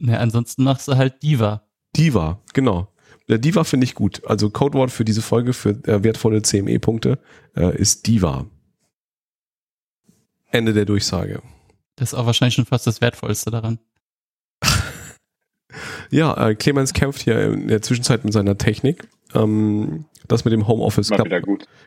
[0.00, 1.62] Ja, ansonsten machst du halt Diva.
[1.96, 2.88] Diva, genau.
[3.28, 4.22] Der Diva finde ich gut.
[4.26, 7.18] Also Codewort für diese Folge für äh, wertvolle CME-Punkte
[7.56, 8.46] äh, ist Diva.
[10.50, 11.42] Ende der Durchsage.
[11.96, 13.78] Das ist auch wahrscheinlich schon fast das Wertvollste daran.
[16.10, 19.08] ja, äh, Clemens kämpft hier in der Zwischenzeit mit seiner Technik.
[19.34, 21.32] Ähm, das mit dem Homeoffice klappt,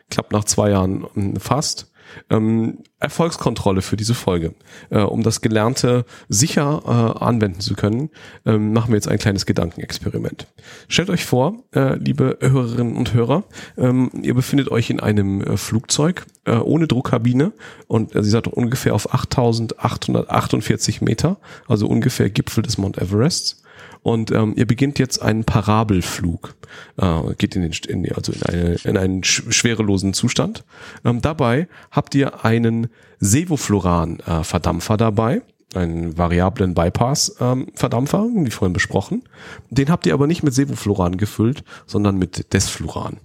[0.09, 1.90] klappt nach zwei Jahren ähm, fast
[2.29, 4.53] ähm, Erfolgskontrolle für diese Folge.
[4.89, 8.09] Äh, um das Gelernte sicher äh, anwenden zu können,
[8.45, 10.47] ähm, machen wir jetzt ein kleines Gedankenexperiment.
[10.87, 13.43] Stellt euch vor, äh, liebe Hörerinnen und Hörer,
[13.77, 17.53] ähm, ihr befindet euch in einem äh, Flugzeug äh, ohne Druckkabine
[17.87, 21.37] und sie seid ungefähr auf 8848 Meter,
[21.67, 23.60] also ungefähr Gipfel des Mount Everests.
[24.03, 26.55] Und ähm, ihr beginnt jetzt einen Parabelflug,
[26.97, 30.63] äh, geht in den, in, also in, eine, in einen schwerelosen Zustand.
[31.05, 32.87] Ähm, dabei habt ihr einen
[33.19, 35.41] Sevofluran-Verdampfer äh, dabei,
[35.75, 39.23] einen variablen Bypass-Verdampfer, ähm, wie vorhin besprochen.
[39.69, 43.17] Den habt ihr aber nicht mit Sevofluran gefüllt, sondern mit Desfluran.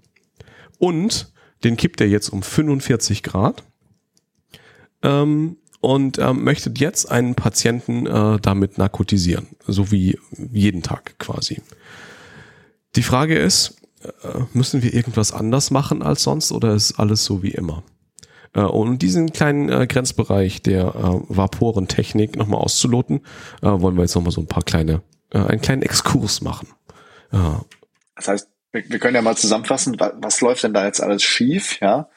[0.79, 1.33] Und
[1.65, 3.65] den kippt ihr jetzt um 45 Grad.
[5.03, 10.19] Ähm, und ähm, möchtet jetzt einen Patienten äh, damit narkotisieren, so wie
[10.53, 11.63] jeden Tag quasi.
[12.97, 17.43] Die Frage ist, äh, müssen wir irgendwas anders machen als sonst oder ist alles so
[17.43, 17.83] wie immer?
[18.55, 23.21] Äh, um diesen kleinen äh, Grenzbereich der äh, Vaporentechnik nochmal auszuloten,
[23.63, 26.69] äh, wollen wir jetzt nochmal so ein paar kleine, äh, einen kleinen Exkurs machen.
[27.33, 27.63] Ja.
[28.15, 31.23] Das heißt, wir, wir können ja mal zusammenfassen, was, was läuft denn da jetzt alles
[31.23, 32.09] schief, ja?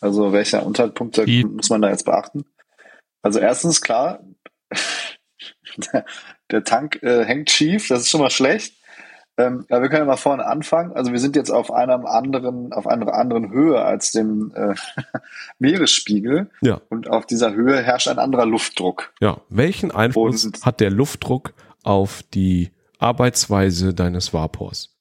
[0.00, 2.44] Also welche Unterpunkte muss man da jetzt beachten?
[3.22, 4.20] Also erstens klar,
[5.76, 6.04] der,
[6.50, 8.74] der Tank äh, hängt schief, das ist schon mal schlecht.
[9.38, 10.92] Ähm, ja, wir können ja mal vorne anfangen.
[10.92, 14.74] Also wir sind jetzt auf einem anderen, auf einer anderen Höhe als dem äh,
[15.58, 16.50] Meeresspiegel.
[16.60, 16.82] Ja.
[16.90, 19.12] Und auf dieser Höhe herrscht ein anderer Luftdruck.
[19.20, 19.38] Ja.
[19.48, 24.91] Welchen Einfluss Und, hat der Luftdruck auf die Arbeitsweise deines Vapors?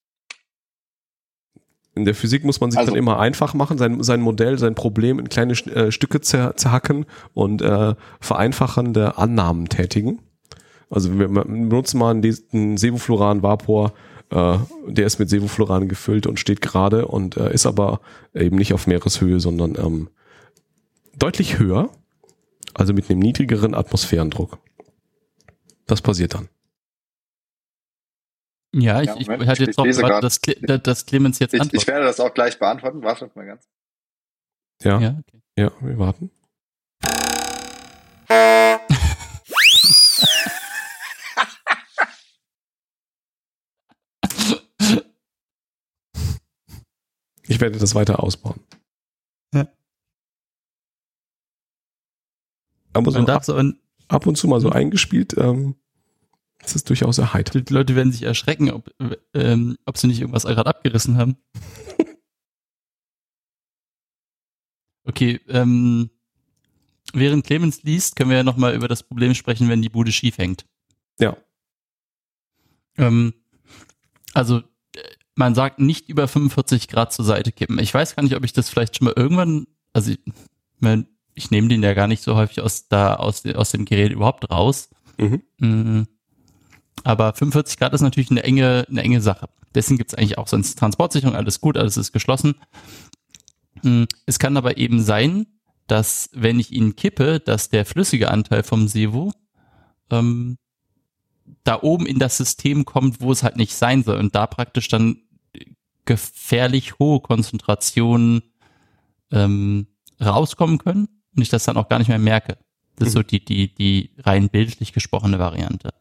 [1.93, 4.75] In der Physik muss man sich also, dann immer einfach machen, sein, sein Modell, sein
[4.75, 10.19] Problem in kleine äh, Stücke zer, zerhacken und äh, vereinfachende Annahmen tätigen.
[10.89, 13.93] Also wir benutzen mal einen Sevofluran Vapor,
[14.29, 17.99] äh, der ist mit Sevofluran gefüllt und steht gerade und äh, ist aber
[18.33, 20.09] eben nicht auf Meereshöhe, sondern ähm,
[21.17, 21.89] deutlich höher,
[22.73, 24.57] also mit einem niedrigeren Atmosphärendruck.
[25.87, 26.47] Das passiert dann.
[28.73, 31.81] Ja, ich, ja, ich hatte jetzt noch gewartet, dass, Cle dass Clemens jetzt ich, antwortet.
[31.81, 33.03] Ich werde das auch gleich beantworten.
[33.03, 33.67] Wartet mal ganz.
[34.81, 35.41] Ja, ja, okay.
[35.57, 36.31] ja wir warten.
[47.47, 48.61] Ich werde das weiter ausbauen.
[49.53, 49.67] Ja.
[52.95, 55.75] So ab, so ein, ab und zu mal so eingespielt, ähm,
[56.61, 57.69] das ist durchaus erheiternd.
[57.69, 58.93] die Leute werden sich erschrecken, ob,
[59.33, 61.37] ähm, ob sie nicht irgendwas gerade abgerissen haben.
[65.03, 66.09] Okay, ähm,
[67.13, 70.37] während Clemens liest, können wir ja nochmal über das Problem sprechen, wenn die Bude schief
[70.37, 70.65] hängt.
[71.19, 71.35] Ja.
[72.97, 73.33] Ähm,
[74.33, 74.99] also, äh,
[75.35, 77.79] man sagt nicht über 45 Grad zur Seite kippen.
[77.79, 80.19] Ich weiß gar nicht, ob ich das vielleicht schon mal irgendwann, also ich,
[80.79, 84.11] mein, ich nehme den ja gar nicht so häufig aus, da, aus, aus dem Gerät
[84.11, 84.89] überhaupt raus.
[85.17, 86.07] Mhm.
[87.03, 89.49] Aber 45 Grad ist natürlich eine enge, eine enge Sache.
[89.73, 92.55] Deswegen gibt es eigentlich auch sonst Transportsicherung, alles gut, alles ist geschlossen.
[93.81, 95.47] Mm, Es kann aber eben sein,
[95.87, 99.33] dass wenn ich ihn kippe, dass der flüssige Anteil vom Sevo
[100.09, 100.57] ähm,
[101.63, 104.87] da oben in das System kommt, wo es halt nicht sein soll und da praktisch
[104.87, 105.21] dann
[106.05, 108.41] gefährlich hohe Konzentrationen
[109.31, 109.87] ähm,
[110.19, 112.57] rauskommen können und ich das dann auch gar nicht mehr merke.
[112.95, 115.93] Das ist so die, die, die rein bildlich gesprochene Variante.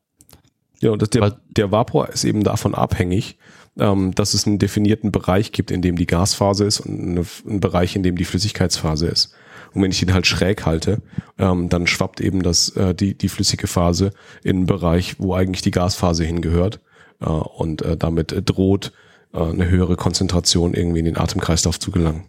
[0.81, 3.39] Ja, und das, der, der Vapor ist eben davon abhängig,
[3.79, 7.61] ähm, dass es einen definierten Bereich gibt, in dem die Gasphase ist und eine, einen
[7.61, 9.35] Bereich, in dem die Flüssigkeitsphase ist.
[9.73, 11.03] Und wenn ich ihn halt schräg halte,
[11.39, 14.11] ähm, dann schwappt eben das, äh, die, die flüssige Phase
[14.43, 16.81] in einen Bereich, wo eigentlich die Gasphase hingehört.
[17.21, 18.93] Äh, und äh, damit droht
[19.33, 22.25] äh, eine höhere Konzentration irgendwie in den Atemkreislauf zu gelangen.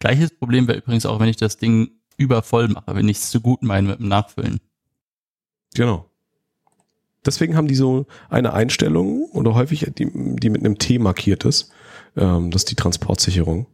[0.00, 3.40] Gleiches Problem wäre übrigens auch, wenn ich das Ding übervoll mache, wenn ich es zu
[3.40, 4.60] gut meine mit dem Nachfüllen.
[5.74, 6.09] Genau.
[7.24, 11.70] Deswegen haben die so eine Einstellung oder häufig die, die mit einem T markiert ist.
[12.16, 13.66] Ähm, das ist die Transportsicherung.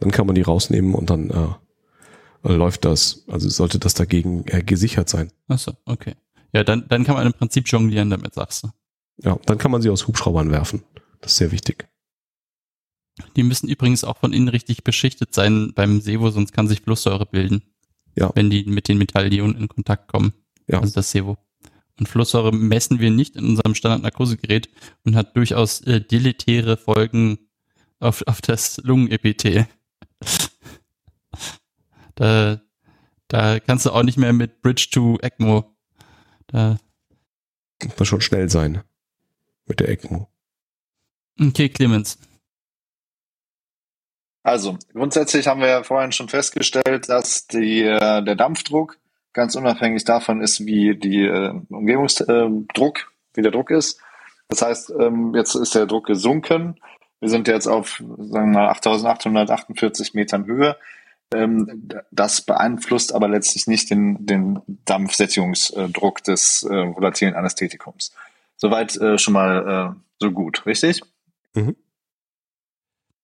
[0.00, 3.24] Dann kann man die rausnehmen und dann äh, läuft das.
[3.28, 5.30] Also sollte das dagegen äh, gesichert sein.
[5.48, 6.14] Achso, okay.
[6.52, 8.68] Ja, dann, dann kann man im Prinzip jonglieren damit, sagst du.
[9.22, 10.82] Ja, dann kann man sie aus Hubschraubern werfen.
[11.20, 11.88] Das ist sehr wichtig.
[13.34, 17.26] Die müssen übrigens auch von innen richtig beschichtet sein beim Sevo, sonst kann sich Flusssäure
[17.26, 17.62] bilden.
[18.14, 18.30] Ja.
[18.34, 20.32] Wenn die mit den Metallionen in Kontakt kommen.
[20.66, 20.80] Ja.
[20.80, 21.38] Also das Sevo.
[21.98, 24.68] Und Flusssäure messen wir nicht in unserem Standard-Narkosegerät
[25.04, 27.38] und hat durchaus äh, deletäre Folgen
[28.00, 29.66] auf, auf das Lungenepithel.
[32.14, 32.60] da,
[33.28, 35.74] da kannst du auch nicht mehr mit Bridge to ECMO.
[36.48, 36.78] Da,
[37.82, 38.82] Muss man schon schnell sein.
[39.64, 40.28] Mit der ECMO.
[41.40, 42.18] okay, Clemens.
[44.42, 48.96] Also, grundsätzlich haben wir ja vorhin schon festgestellt, dass die, äh, der Dampfdruck
[49.36, 54.00] ganz unabhängig davon ist, wie die äh, Umgebungsdruck, wie der Druck ist.
[54.48, 56.76] Das heißt, ähm, jetzt ist der Druck gesunken.
[57.20, 60.76] Wir sind jetzt auf, sagen wir mal, 8848 Metern Höhe.
[61.34, 68.12] Ähm, das beeinflusst aber letztlich nicht den, den Dampfsättigungsdruck des äh, volatilen Anästhetikums.
[68.56, 71.02] Soweit äh, schon mal äh, so gut, richtig?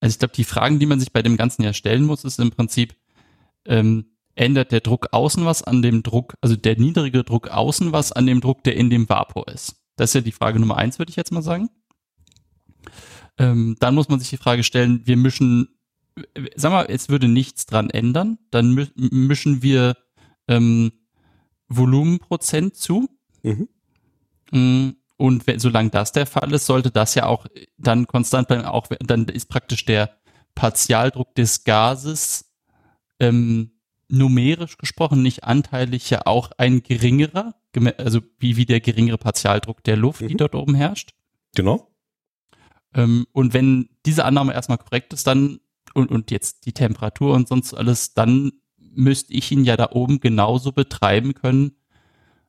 [0.00, 2.38] Also ich glaube, die Fragen, die man sich bei dem Ganzen ja stellen muss, ist
[2.38, 2.96] im Prinzip,
[3.64, 8.12] ähm, ändert der Druck außen was an dem Druck, also der niedrige Druck außen was
[8.12, 9.76] an dem Druck, der in dem Vapor ist?
[9.96, 11.68] Das ist ja die Frage Nummer eins, würde ich jetzt mal sagen.
[13.38, 15.68] Ähm, dann muss man sich die Frage stellen, wir mischen,
[16.54, 19.96] sag mal, es würde nichts dran ändern, dann mi- mischen wir
[20.48, 20.92] ähm,
[21.68, 23.08] Volumenprozent zu.
[23.42, 23.68] Mhm.
[24.50, 27.46] Mm, Und wenn, solange das der Fall ist, sollte das ja auch
[27.78, 28.64] dann konstant bleiben.
[28.64, 30.16] Auch dann ist praktisch der
[30.54, 32.52] Partialdruck des Gases
[33.20, 33.71] ähm,
[34.12, 37.54] numerisch gesprochen, nicht anteilig ja auch ein geringerer,
[37.96, 40.38] also wie, wie der geringere Partialdruck der Luft, die Mhm.
[40.38, 41.14] dort oben herrscht.
[41.54, 41.90] Genau.
[42.94, 45.60] Ähm, und wenn diese Annahme erstmal korrekt ist, dann
[45.94, 50.20] und, und jetzt die Temperatur und sonst alles, dann müsste ich ihn ja da oben
[50.20, 51.72] genauso betreiben können,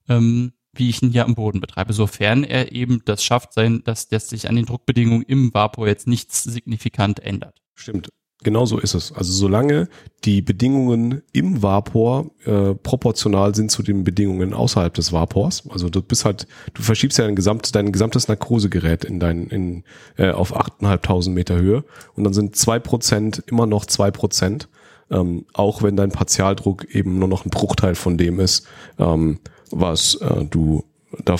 [0.09, 4.09] ähm, wie ich ihn hier am Boden betreibe, sofern er eben das schafft, sein, dass,
[4.09, 7.61] dass sich an den Druckbedingungen im Vapor jetzt nichts signifikant ändert.
[7.75, 8.09] Stimmt.
[8.43, 9.11] Genau so ist es.
[9.13, 9.87] Also solange
[10.25, 16.01] die Bedingungen im Vapor äh, proportional sind zu den Bedingungen außerhalb des Vapors, also du
[16.01, 19.83] bist halt, du verschiebst ja dein, gesamt, dein gesamtes Narkosegerät in dein, in,
[20.17, 21.83] äh, auf 8.500 Meter Höhe
[22.15, 24.67] und dann sind zwei Prozent immer noch zwei Prozent,
[25.09, 28.67] ähm, auch wenn dein Partialdruck eben nur noch ein Bruchteil von dem ist,
[28.99, 29.39] ähm,
[29.71, 30.83] was äh, du
[31.25, 31.35] da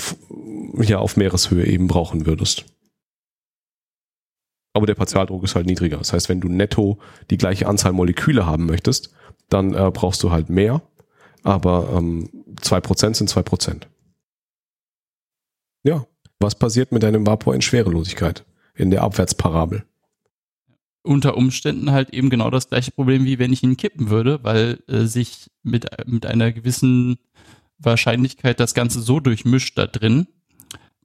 [0.80, 2.66] ja auf Meereshöhe eben brauchen würdest.
[4.74, 5.98] Aber der Partialdruck ist halt niedriger.
[5.98, 6.98] Das heißt, wenn du netto
[7.30, 9.14] die gleiche Anzahl Moleküle haben möchtest,
[9.48, 10.82] dann äh, brauchst du halt mehr.
[11.44, 12.28] Aber ähm,
[12.60, 13.82] 2% sind 2%.
[15.84, 16.06] Ja.
[16.40, 18.44] Was passiert mit deinem Vapor in Schwerelosigkeit?
[18.74, 19.84] In der Abwärtsparabel?
[21.02, 24.82] Unter Umständen halt eben genau das gleiche Problem, wie wenn ich ihn kippen würde, weil
[24.88, 27.18] äh, sich mit, mit einer gewissen
[27.78, 30.26] Wahrscheinlichkeit das Ganze so durchmischt da drin,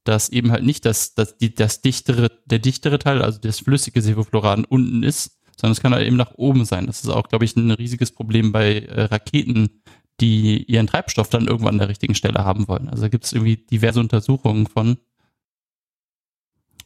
[0.09, 4.01] dass eben halt nicht das, das, die, das dichtere, der dichtere Teil, also das flüssige
[4.01, 6.87] Sevofloran unten ist, sondern es kann halt eben nach oben sein.
[6.87, 9.83] Das ist auch, glaube ich, ein riesiges Problem bei äh, Raketen,
[10.19, 12.89] die ihren Treibstoff dann irgendwann an der richtigen Stelle haben wollen.
[12.89, 14.97] Also da gibt es irgendwie diverse Untersuchungen von.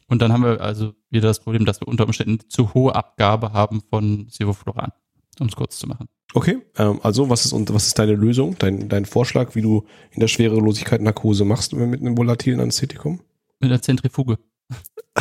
[0.06, 3.54] Und dann haben wir also wieder das Problem, dass wir unter Umständen zu hohe Abgabe
[3.54, 4.92] haben von Sevofluran,
[5.40, 6.08] um es kurz zu machen.
[6.36, 9.84] Okay, ähm, also was ist und was ist deine Lösung, dein, dein Vorschlag, wie du
[10.10, 13.20] in der Schwerelosigkeit Narkose machst mit einem volatilen Anästhetikum?
[13.60, 14.38] Mit einer Zentrifuge.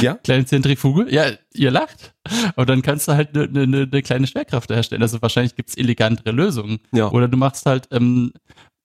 [0.00, 0.14] Ja?
[0.14, 1.06] Kleine Zentrifuge?
[1.10, 2.14] Ja, ihr lacht.
[2.54, 5.02] Aber dann kannst du halt eine ne, ne, ne kleine Schwerkraft herstellen.
[5.02, 6.80] Also wahrscheinlich gibt's elegantere Lösungen.
[6.92, 7.10] Ja.
[7.10, 8.32] Oder du machst halt, ähm,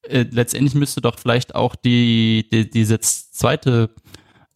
[0.04, 3.90] äh, letztendlich müsste doch vielleicht auch die, die dieses zweite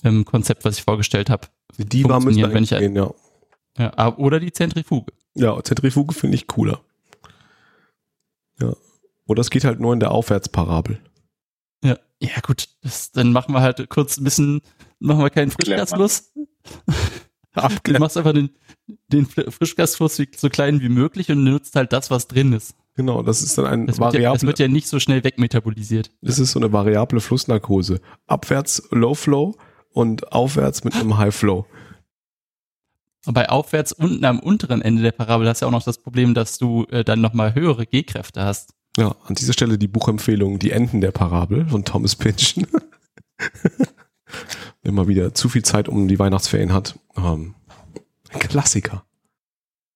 [0.03, 3.11] ähm, Konzept, was ich vorgestellt habe, Die Funktionieren, wenn ich- gehen, ja.
[3.77, 5.11] ja, ah, oder die Zentrifuge.
[5.35, 6.81] Ja, Zentrifuge finde ich cooler.
[8.59, 8.73] Ja.
[9.27, 10.99] Oder es geht halt nur in der Aufwärtsparabel.
[11.83, 14.61] Ja, ja gut, das, dann machen wir halt kurz ein bisschen,
[14.99, 16.31] machen wir keinen Frischgasfluss.
[17.85, 18.49] Du machst einfach den,
[19.07, 22.75] den Fl- Frischgasfluss so klein wie möglich und nutzt halt das, was drin ist.
[22.95, 25.23] Genau, das ist dann ein Das wird, ja, das variable, wird ja nicht so schnell
[25.23, 26.11] wegmetabolisiert.
[26.21, 28.01] das ist so eine variable Flussnarkose.
[28.27, 29.55] Abwärts Low Flow
[29.93, 31.65] und aufwärts mit einem High Flow.
[33.25, 35.97] Und bei aufwärts unten am unteren Ende der Parabel hast du ja auch noch das
[35.97, 38.73] Problem, dass du äh, dann nochmal höhere G-Kräfte hast.
[38.97, 42.67] Ja, an dieser Stelle die Buchempfehlung Die Enden der Parabel von Thomas Pynchon.
[44.83, 46.97] Wenn man wieder zu viel Zeit um die Weihnachtsferien hat.
[47.17, 47.55] Ähm,
[48.31, 49.03] ein Klassiker.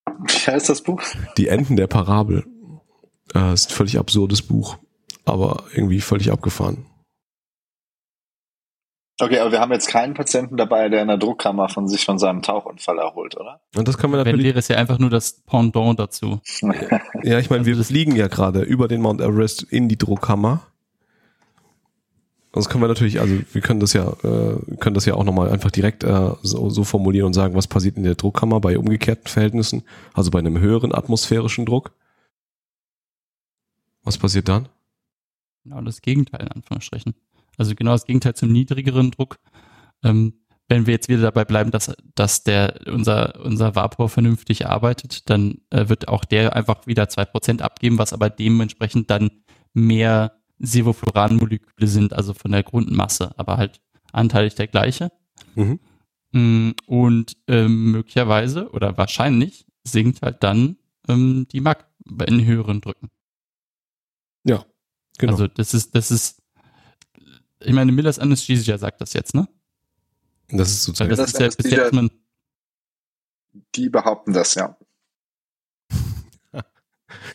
[0.06, 1.02] Wie heißt das Buch?
[1.38, 2.46] Die Enden der Parabel.
[3.34, 4.78] Äh, ist ein völlig absurdes Buch,
[5.24, 6.86] aber irgendwie völlig abgefahren.
[9.22, 12.18] Okay, aber wir haben jetzt keinen Patienten dabei, der in der Druckkammer von sich von
[12.18, 13.60] seinem Tauchunfall erholt, oder?
[13.76, 14.46] Und das können wir Wenn natürlich.
[14.48, 16.40] wäre es ja einfach nur das Pendant dazu.
[17.24, 20.62] Ja, ich meine, wir Also fliegen ja gerade über den Mount Everest in die Druckkammer.
[22.54, 25.50] Das können wir natürlich, also wir können das ja, äh, können das ja auch nochmal
[25.52, 29.28] einfach direkt äh, so, so formulieren und sagen, was passiert in der Druckkammer bei umgekehrten
[29.28, 31.92] Verhältnissen, also bei einem höheren atmosphärischen Druck.
[34.04, 34.70] Was passiert dann?
[35.64, 37.14] Genau das Gegenteil in Anführungsstrichen.
[37.60, 39.38] Also genau das Gegenteil zum niedrigeren Druck.
[40.04, 40.34] Ähm,
[40.70, 45.62] wenn wir jetzt wieder dabei bleiben, dass, dass der, unser, unser Vapor vernünftig arbeitet, dann
[45.72, 49.32] äh, wird auch der einfach wieder zwei Prozent abgeben, was aber dementsprechend dann
[49.74, 53.82] mehr Sevofluran-Moleküle sind, also von der Grundmasse, aber halt
[54.12, 55.12] anteilig der gleiche.
[55.56, 55.80] Mhm.
[56.32, 61.88] Mm, Und ähm, möglicherweise oder wahrscheinlich sinkt halt dann ähm, die MAC
[62.28, 63.10] in höheren Drücken.
[64.44, 64.66] Ja,
[65.18, 65.34] genau.
[65.34, 66.39] Also das ist, das ist,
[67.62, 69.48] ich meine, Millers Anesthesia sagt das jetzt, ne?
[70.52, 72.10] das ist sozusagen, das, Das ist ja bis
[73.76, 74.76] Die behaupten das, ja.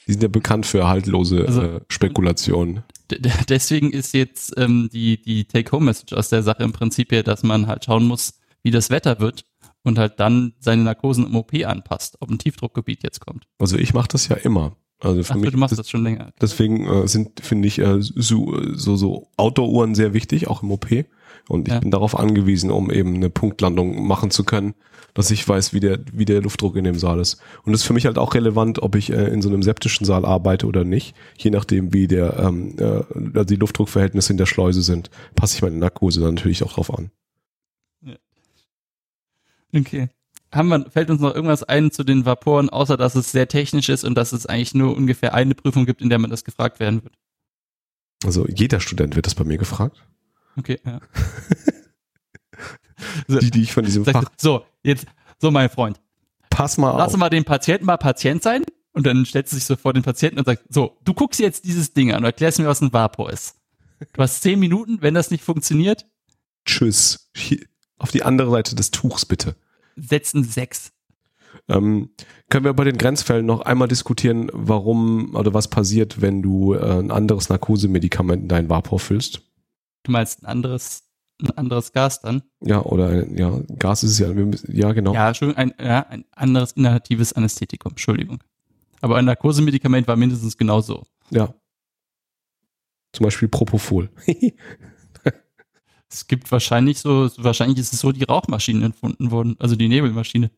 [0.06, 2.82] die sind ja bekannt für haltlose Also- äh, Spekulationen.
[3.10, 7.66] deswegen ist jetzt ähm, die, die Take-Home-Message aus der Sache im Prinzip ja, dass man
[7.66, 9.44] halt schauen muss, wie das Wetter wird
[9.82, 13.46] und halt dann seine Narkosen im OP anpasst, ob ein Tiefdruckgebiet jetzt kommt.
[13.58, 14.76] Also ich mache das ja immer.
[15.04, 16.32] Also für Ach, mich du machst das schon länger.
[16.40, 20.86] Deswegen äh, sind, finde ich, äh, so, so, so Outdoor-Uhren sehr wichtig, auch im OP.
[21.48, 21.80] Und ich Ja.
[21.80, 24.74] bin darauf angewiesen, um eben eine Punktlandung machen zu können,
[25.12, 27.38] dass ich weiß, wie der, wie der Luftdruck in dem Saal ist.
[27.64, 30.06] Und das ist für mich halt auch relevant, ob ich äh, in so einem septischen
[30.06, 31.14] Saal arbeite oder nicht.
[31.36, 35.76] Je nachdem, wie der, ähm, äh, die Luftdruckverhältnisse in der Schleuse sind, passe ich meine
[35.76, 37.10] Narkose dann natürlich auch drauf an.
[39.76, 40.08] Okay.
[40.54, 43.88] Haben wir, fällt uns noch irgendwas ein zu den Vaporen, außer dass es sehr technisch
[43.88, 46.80] ist und dass es eigentlich nur ungefähr eine Prüfung gibt, in der man das gefragt
[46.80, 47.14] werden wird?
[48.24, 50.04] Also jeder Student wird das bei mir gefragt.
[50.56, 51.00] Okay, ja.
[53.26, 53.38] So.
[53.40, 55.06] Die, die ich von diesem Fach, so, jetzt,
[55.38, 56.00] so mein Freund,
[56.50, 57.18] pass mal lass auf.
[57.18, 60.38] mal den Patienten mal Patient sein und dann stellst du dich so vor den Patienten
[60.38, 63.30] und sagst, so, du guckst jetzt dieses Ding an und erklärst mir, was ein Vapor
[63.30, 63.56] ist.
[64.12, 66.06] Du hast zehn Minuten, wenn das nicht funktioniert,
[66.64, 67.30] Tschüss.
[67.36, 67.58] Hier,
[67.98, 69.56] auf die andere Seite des Tuchs bitte.
[69.96, 70.92] Setzen sechs.
[71.68, 72.10] Ähm,
[72.50, 76.98] können wir bei den Grenzfällen noch einmal diskutieren, warum oder was passiert, wenn du äh,
[76.98, 79.42] ein anderes Narkosemedikament in deinen Vapor füllst?
[80.02, 81.04] Du meinst ein anderes,
[81.40, 82.42] ein anderes Gas dann?
[82.60, 84.30] Ja, oder ein- ja, Gas ist es ja.
[84.68, 85.14] Ja, genau.
[85.14, 88.42] Ja, Entschuldigung, ein, ja, ein anderes inhalatives Anästhetikum, Entschuldigung.
[89.00, 91.04] Aber ein Narkosemedikament war mindestens genauso.
[91.30, 91.54] Ja.
[93.12, 94.10] Zum Beispiel Propofol.
[96.14, 100.50] Es gibt wahrscheinlich so, wahrscheinlich ist es so, die Rauchmaschinen entfunden wurden, also die Nebelmaschine.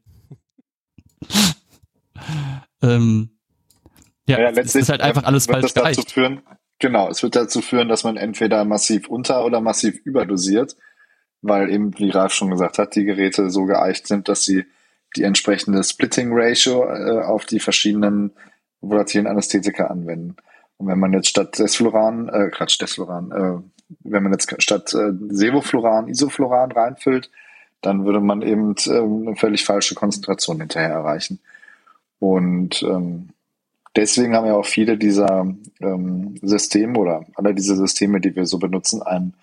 [2.82, 3.30] ähm,
[4.28, 6.42] ja, Ja, es letztlich ist halt einfach alles wird falsch das dazu führen,
[6.78, 10.76] genau, es wird dazu führen, dass man entweder massiv unter- oder massiv überdosiert,
[11.42, 14.66] weil eben, wie Ralf schon gesagt hat, die Geräte so geeicht sind, dass sie
[15.16, 18.32] die entsprechende Splitting Ratio äh, auf die verschiedenen
[18.80, 20.36] volatilen Anästhetika anwenden.
[20.76, 25.12] Und wenn man jetzt statt Desfluran, äh, Quatsch, Desfluran, äh, wenn man jetzt statt äh,
[25.28, 27.30] Sevofluran Isofluran reinfüllt,
[27.82, 31.40] dann würde man eben ähm, eine völlig falsche Konzentration hinterher erreichen.
[32.18, 33.30] Und ähm,
[33.94, 35.46] deswegen haben ja auch viele dieser
[35.80, 39.34] ähm, Systeme oder alle diese Systeme, die wir so benutzen, ein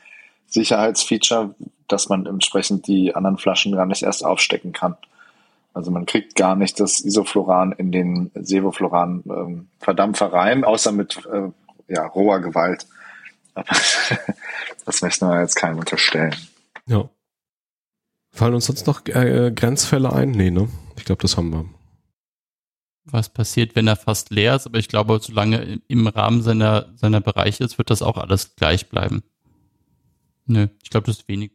[0.48, 1.56] Sicherheitsfeature,
[1.88, 4.98] dass man entsprechend die anderen Flaschen gar nicht erst aufstecken kann.
[5.74, 11.20] Also man kriegt gar nicht das Isofloran in den Sevofloran ähm, Verdampfer rein, außer mit
[11.32, 11.50] äh,
[11.88, 12.86] ja, roher Gewalt.
[13.54, 13.68] Aber
[14.86, 16.36] das möchten wir jetzt keinem unterstellen.
[16.86, 17.10] Ja.
[18.32, 20.32] Fallen uns sonst noch äh, Grenzfälle ein?
[20.32, 20.68] Nee, ne?
[20.98, 21.66] Ich glaube, das haben wir.
[23.06, 24.66] Was passiert, wenn er fast leer ist?
[24.66, 28.90] Aber ich glaube, solange im Rahmen seiner, seiner Bereiche ist, wird das auch alles gleich
[28.90, 29.24] bleiben.
[30.46, 31.52] Nö, ich glaube, das ist wenig.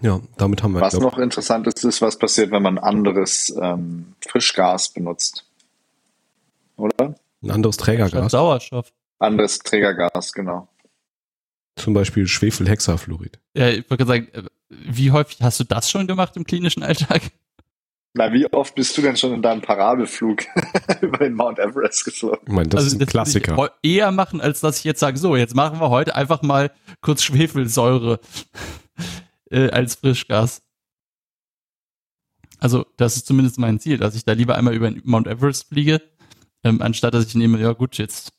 [0.00, 0.80] Ja, damit haben wir.
[0.80, 5.44] Was glaub, noch interessant ist, ist, was passiert, wenn man anderes ähm, Frischgas benutzt.
[6.76, 7.14] Oder?
[7.42, 8.32] Ein anderes Trägergas.
[8.32, 8.92] Sauerstoff.
[9.18, 10.68] Anderes Trägergas, genau.
[11.76, 13.40] Zum Beispiel Schwefelhexafluorid.
[13.54, 17.22] Ja, ich wollte sagen, äh, wie häufig hast du das schon gemacht im klinischen Alltag?
[18.16, 20.44] Na, wie oft bist du denn schon in deinem Parabelflug
[21.00, 22.38] über den Mount Everest geflogen?
[22.46, 23.70] Ich meine, das also, ist ein das Klassiker.
[23.82, 26.70] Ich eher machen, als dass ich jetzt sage, so, jetzt machen wir heute einfach mal
[27.00, 28.20] kurz Schwefelsäure
[29.50, 30.62] äh, als Frischgas.
[32.60, 35.68] Also, das ist zumindest mein Ziel, dass ich da lieber einmal über den Mount Everest
[35.68, 36.00] fliege,
[36.62, 38.32] ähm, anstatt dass ich nehme, ja gut, jetzt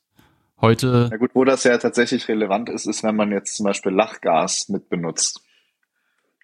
[0.60, 1.08] heute.
[1.10, 4.68] Na gut, wo das ja tatsächlich relevant ist, ist, wenn man jetzt zum Beispiel Lachgas
[4.68, 5.42] mit benutzt.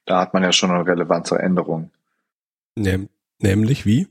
[0.06, 1.90] Da hat man ja schon eine relevante Änderung.
[2.76, 3.08] Näm
[3.38, 4.08] nämlich wie?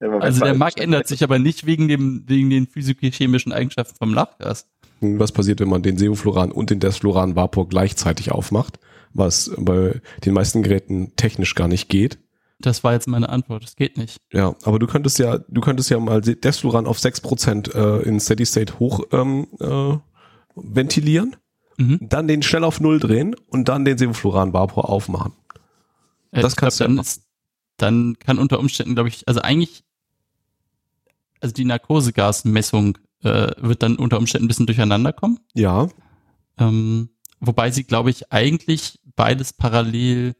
[0.00, 4.66] also der Mark ändert sich aber nicht wegen dem wegen den physisch-chemischen Eigenschaften vom Lachgas.
[5.00, 8.78] Was passiert, wenn man den Sevofluran und den Desfluran Vapor gleichzeitig aufmacht,
[9.12, 12.18] was bei den meisten Geräten technisch gar nicht geht?
[12.60, 14.18] Das war jetzt meine Antwort, das geht nicht.
[14.32, 18.44] Ja, aber du könntest ja, du könntest ja mal Desfluran auf 6% äh, in Steady
[18.44, 19.96] State hoch ähm, äh,
[20.54, 21.36] ventilieren,
[21.78, 21.98] mhm.
[22.02, 25.32] dann den schnell auf Null drehen und dann den Sevofluran Vapor aufmachen.
[26.32, 27.22] Äh, das kannst glaub, du dann, ist,
[27.76, 29.84] dann kann unter Umständen, glaube ich, also eigentlich,
[31.40, 35.40] also die Narkosegasmessung äh, wird dann unter Umständen ein bisschen durcheinander kommen.
[35.54, 35.88] Ja.
[36.58, 40.34] Ähm, wobei sie, glaube ich, eigentlich beides parallel,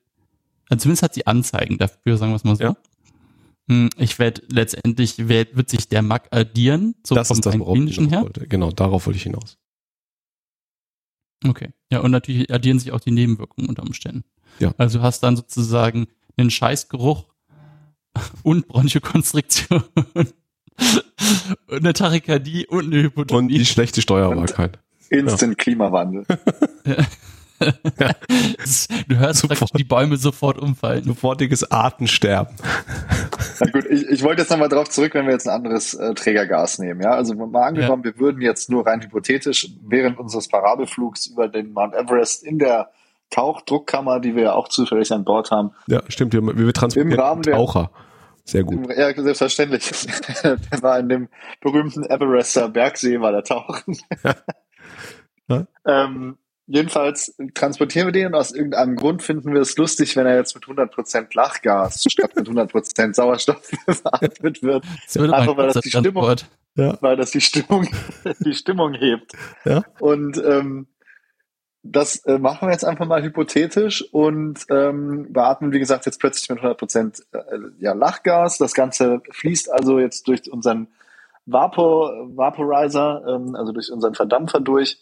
[0.78, 2.64] zumindest hat sie Anzeigen dafür, sagen wir es mal so.
[2.64, 2.76] Ja.
[3.68, 7.54] Hm, ich werde letztendlich, werd, wird sich der MAC addieren, so das vom ist das,
[7.54, 8.22] klinischen her.
[8.22, 8.46] Wollte.
[8.46, 9.58] Genau, darauf wollte ich hinaus.
[11.46, 11.70] Okay.
[11.90, 14.24] Ja, und natürlich addieren sich auch die Nebenwirkungen unter Umständen.
[14.58, 14.74] Ja.
[14.76, 16.06] Also du hast dann sozusagen
[16.36, 17.26] einen Scheißgeruch
[18.42, 20.34] und Bronchokonstriktion und
[21.70, 23.38] eine Tachykardie und eine Hypotonie.
[23.38, 24.78] Und die schlechte Steuerbarkeit.
[25.08, 25.56] Instant ja.
[25.56, 26.24] Klimawandel.
[29.08, 31.04] du hörst sofort, die Bäume sofort umfallen.
[31.04, 32.56] Sofortiges Artensterben.
[33.60, 36.14] Na gut, ich, ich wollte jetzt nochmal drauf zurück, wenn wir jetzt ein anderes äh,
[36.14, 37.02] Trägergas nehmen.
[37.02, 38.12] Ja, also mal angenommen, ja.
[38.12, 42.90] wir würden jetzt nur rein hypothetisch während unseres Parabelflugs über den Mount Everest in der
[43.30, 45.72] Tauchdruckkammer, die wir ja auch zufällig an Bord haben.
[45.86, 46.32] Ja, stimmt.
[46.32, 47.90] Wir, wir transportieren Im Rahmen Taucher.
[48.44, 48.88] Sehr gut.
[48.96, 49.90] Ja, selbstverständlich.
[50.42, 51.28] der war in dem
[51.60, 53.98] berühmten Everester Bergsee, war der tauchen.
[55.48, 55.66] Ja.
[55.86, 56.38] ähm,
[56.70, 60.54] jedenfalls transportieren wir den und aus irgendeinem Grund finden wir es lustig, wenn er jetzt
[60.54, 64.84] mit 100% Lachgas statt mit 100% Sauerstoff beatmet wird.
[65.16, 66.36] Einfach weil das die Stimmung,
[66.76, 66.96] ja.
[67.00, 67.88] weil das die Stimmung,
[68.40, 69.32] die Stimmung hebt.
[69.64, 69.82] Ja.
[69.98, 70.86] Und ähm,
[71.82, 76.48] das äh, machen wir jetzt einfach mal hypothetisch und ähm, beatmen, wie gesagt, jetzt plötzlich
[76.50, 77.38] mit 100 Prozent äh,
[77.80, 78.58] ja, Lachgas.
[78.58, 80.88] Das Ganze fließt also jetzt durch unseren
[81.46, 84.98] Vapor, Vaporizer, ähm, also durch unseren Verdampfer durch.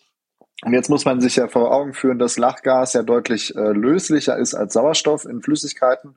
[0.64, 4.36] Und jetzt muss man sich ja vor Augen führen, dass Lachgas ja deutlich äh, löslicher
[4.36, 6.16] ist als Sauerstoff in Flüssigkeiten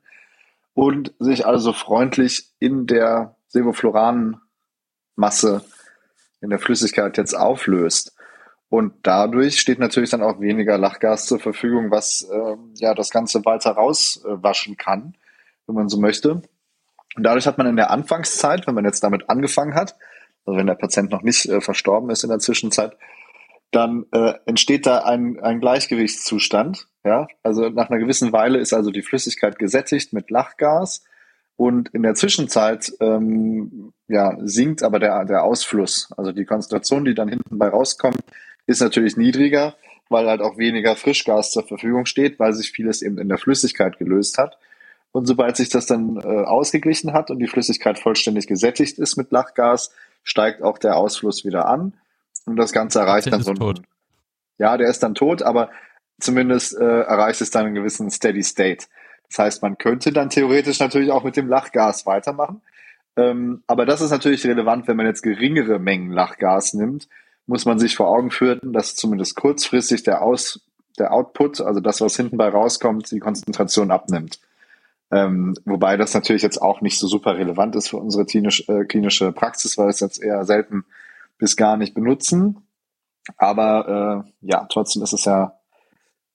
[0.74, 4.40] und sich also freundlich in der Sevofloranmasse
[6.40, 8.16] in der Flüssigkeit jetzt auflöst.
[8.68, 13.44] Und dadurch steht natürlich dann auch weniger Lachgas zur Verfügung, was äh, ja das Ganze
[13.44, 15.14] weiter rauswaschen kann,
[15.66, 16.42] wenn man so möchte.
[17.14, 19.96] Und dadurch hat man in der Anfangszeit, wenn man jetzt damit angefangen hat,
[20.46, 22.96] also wenn der Patient noch nicht äh, verstorben ist in der Zwischenzeit,
[23.72, 26.86] dann äh, entsteht da ein, ein Gleichgewichtszustand.
[27.04, 31.02] Ja, also nach einer gewissen Weile ist also die Flüssigkeit gesättigt mit Lachgas
[31.56, 36.10] und in der Zwischenzeit ähm, ja, sinkt aber der, der Ausfluss.
[36.16, 38.20] Also die Konzentration, die dann hinten bei rauskommt,
[38.66, 39.74] ist natürlich niedriger,
[40.08, 43.98] weil halt auch weniger Frischgas zur Verfügung steht, weil sich vieles eben in der Flüssigkeit
[43.98, 44.58] gelöst hat.
[45.12, 49.30] Und sobald sich das dann äh, ausgeglichen hat und die Flüssigkeit vollständig gesättigt ist mit
[49.30, 49.92] Lachgas,
[50.22, 51.94] steigt auch der Ausfluss wieder an.
[52.46, 53.82] Und das Ganze erreicht dann so ein, tot.
[54.58, 55.70] Ja, der ist dann tot, aber
[56.20, 58.86] zumindest äh, erreicht es dann einen gewissen Steady State.
[59.28, 62.60] Das heißt, man könnte dann theoretisch natürlich auch mit dem Lachgas weitermachen.
[63.16, 67.08] Ähm, aber das ist natürlich relevant, wenn man jetzt geringere Mengen Lachgas nimmt,
[67.46, 70.60] muss man sich vor Augen führen, dass zumindest kurzfristig der Aus,
[70.98, 74.40] der Output, also das, was hinten bei rauskommt, die Konzentration abnimmt.
[75.10, 78.84] Ähm, wobei das natürlich jetzt auch nicht so super relevant ist für unsere klinisch, äh,
[78.84, 80.84] klinische Praxis, weil es jetzt eher selten
[81.42, 82.68] bis gar nicht benutzen.
[83.36, 85.58] Aber äh, ja, trotzdem ist es ja,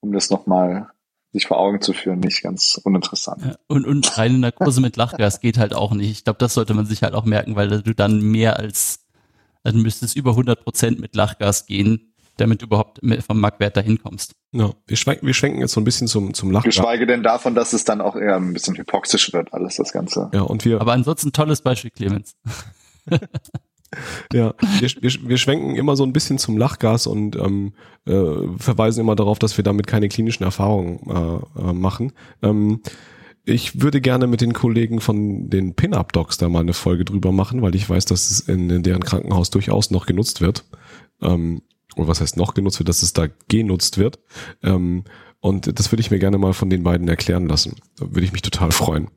[0.02, 0.90] um das nochmal
[1.32, 3.42] sich vor Augen zu führen, nicht ganz uninteressant.
[3.42, 6.12] Ja, und, und reine Narkose mit Lachgas geht halt auch nicht.
[6.12, 9.08] Ich glaube, das sollte man sich halt auch merken, weil du dann mehr als,
[9.64, 14.02] dann müsste es über 100 Prozent mit Lachgas gehen, damit du überhaupt vom Marktwert dahin
[14.02, 14.36] kommst.
[14.52, 16.76] Ja, wir schwenken, wir schwenken jetzt so ein bisschen zum, zum Lachgas.
[16.76, 20.30] Geschweige denn davon, dass es dann auch eher ein bisschen hypoxisch wird, alles das Ganze.
[20.34, 20.82] Ja, und wir.
[20.82, 22.36] Aber ansonsten tolles Beispiel, Clemens.
[24.34, 27.74] ja, wir, wir, wir schwenken immer so ein bisschen zum Lachgas und ähm,
[28.06, 32.14] äh, verweisen immer darauf, dass wir damit keine klinischen Erfahrungen äh, äh, machen.
[32.42, 32.82] Ähm,
[33.46, 37.62] ich würde gerne mit den Kollegen von den Pin-Up-Docs da mal eine Folge drüber machen,
[37.62, 40.66] weil ich weiß, dass es in, in deren Krankenhaus durchaus noch genutzt wird.
[41.22, 41.62] Ähm,
[41.96, 44.20] oder was heißt noch genutzt wird, dass es da genutzt wird.
[44.64, 45.06] Ähm,
[45.40, 47.78] und das würde ich mir gerne mal von den beiden erklären lassen.
[47.98, 49.10] Da würde ich mich total freuen.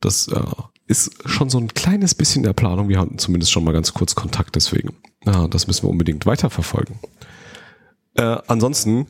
[0.00, 0.42] Das äh,
[0.86, 2.88] ist schon so ein kleines bisschen der Planung.
[2.88, 4.94] Wir hatten zumindest schon mal ganz kurz Kontakt, deswegen.
[5.24, 6.96] Ja, das müssen wir unbedingt weiterverfolgen.
[8.14, 9.08] Äh, ansonsten,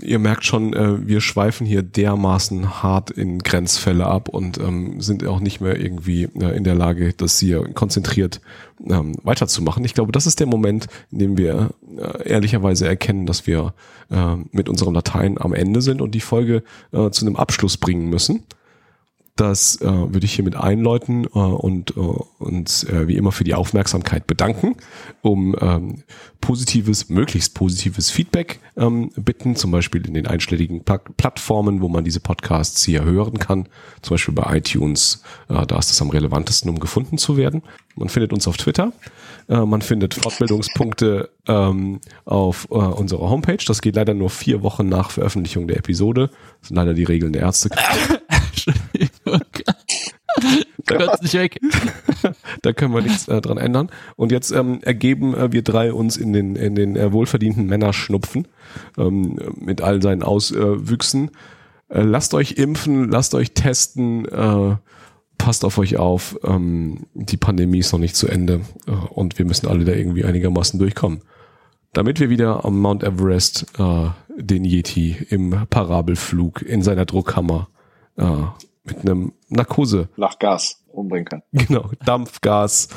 [0.00, 5.26] ihr merkt schon, äh, wir schweifen hier dermaßen hart in Grenzfälle ab und ähm, sind
[5.26, 8.40] auch nicht mehr irgendwie äh, in der Lage, das hier konzentriert
[8.88, 9.84] ähm, weiterzumachen.
[9.84, 13.74] Ich glaube, das ist der Moment, in dem wir äh, ehrlicherweise erkennen, dass wir
[14.10, 18.08] äh, mit unserem Latein am Ende sind und die Folge äh, zu einem Abschluss bringen
[18.08, 18.44] müssen.
[19.36, 23.54] Das äh, würde ich hiermit einläuten äh, und äh, uns äh, wie immer für die
[23.54, 24.76] Aufmerksamkeit bedanken,
[25.22, 26.02] um ähm,
[26.42, 32.04] positives, möglichst positives Feedback ähm, bitten, zum Beispiel in den einschlägigen Pla Plattformen, wo man
[32.04, 33.68] diese Podcasts hier hören kann,
[34.02, 37.62] zum Beispiel bei iTunes, äh, da ist das am relevantesten, um gefunden zu werden.
[37.96, 38.92] Man findet uns auf Twitter,
[39.48, 43.64] äh, man findet Fortbildungspunkte ähm, auf äh, unserer Homepage.
[43.66, 46.28] Das geht leider nur vier Wochen nach Veröffentlichung der Episode.
[46.60, 47.70] Das sind leider die Regeln der Ärzte.
[50.86, 51.60] da, nicht weg.
[52.62, 53.90] da können wir nichts äh, dran ändern.
[54.16, 58.48] Und jetzt ähm, ergeben äh, wir drei uns in den, in den äh, wohlverdienten Männerschnupfen
[58.98, 61.30] ähm, mit all seinen Auswüchsen.
[61.88, 64.76] Äh, lasst euch impfen, lasst euch testen, äh,
[65.38, 66.38] passt auf euch auf.
[66.44, 70.24] Ähm, die Pandemie ist noch nicht zu Ende äh, und wir müssen alle da irgendwie
[70.24, 71.22] einigermaßen durchkommen.
[71.92, 73.66] Damit wir wieder am Mount Everest
[74.38, 77.81] den Yeti im Parabelflug in seiner Druckkammer äh,
[78.16, 80.08] mit einem Narkose.
[80.16, 81.42] Lachgas umbringen können.
[81.52, 82.88] Genau, Dampfgas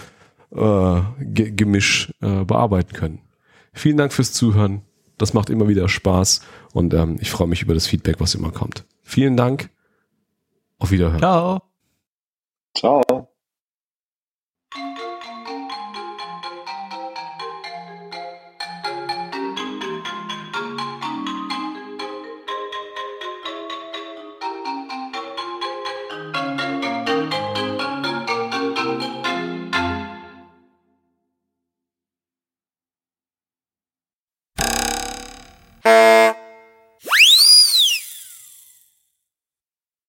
[0.56, 3.20] äh, Gemisch äh, bearbeiten können.
[3.74, 4.82] Vielen Dank fürs Zuhören.
[5.18, 6.42] Das macht immer wieder Spaß
[6.74, 8.86] und ähm, ich freue mich über das Feedback, was immer kommt.
[9.02, 9.70] Vielen Dank.
[10.78, 11.20] Auf Wiederhören.
[11.20, 11.62] Ciao.
[12.76, 13.02] Ciao.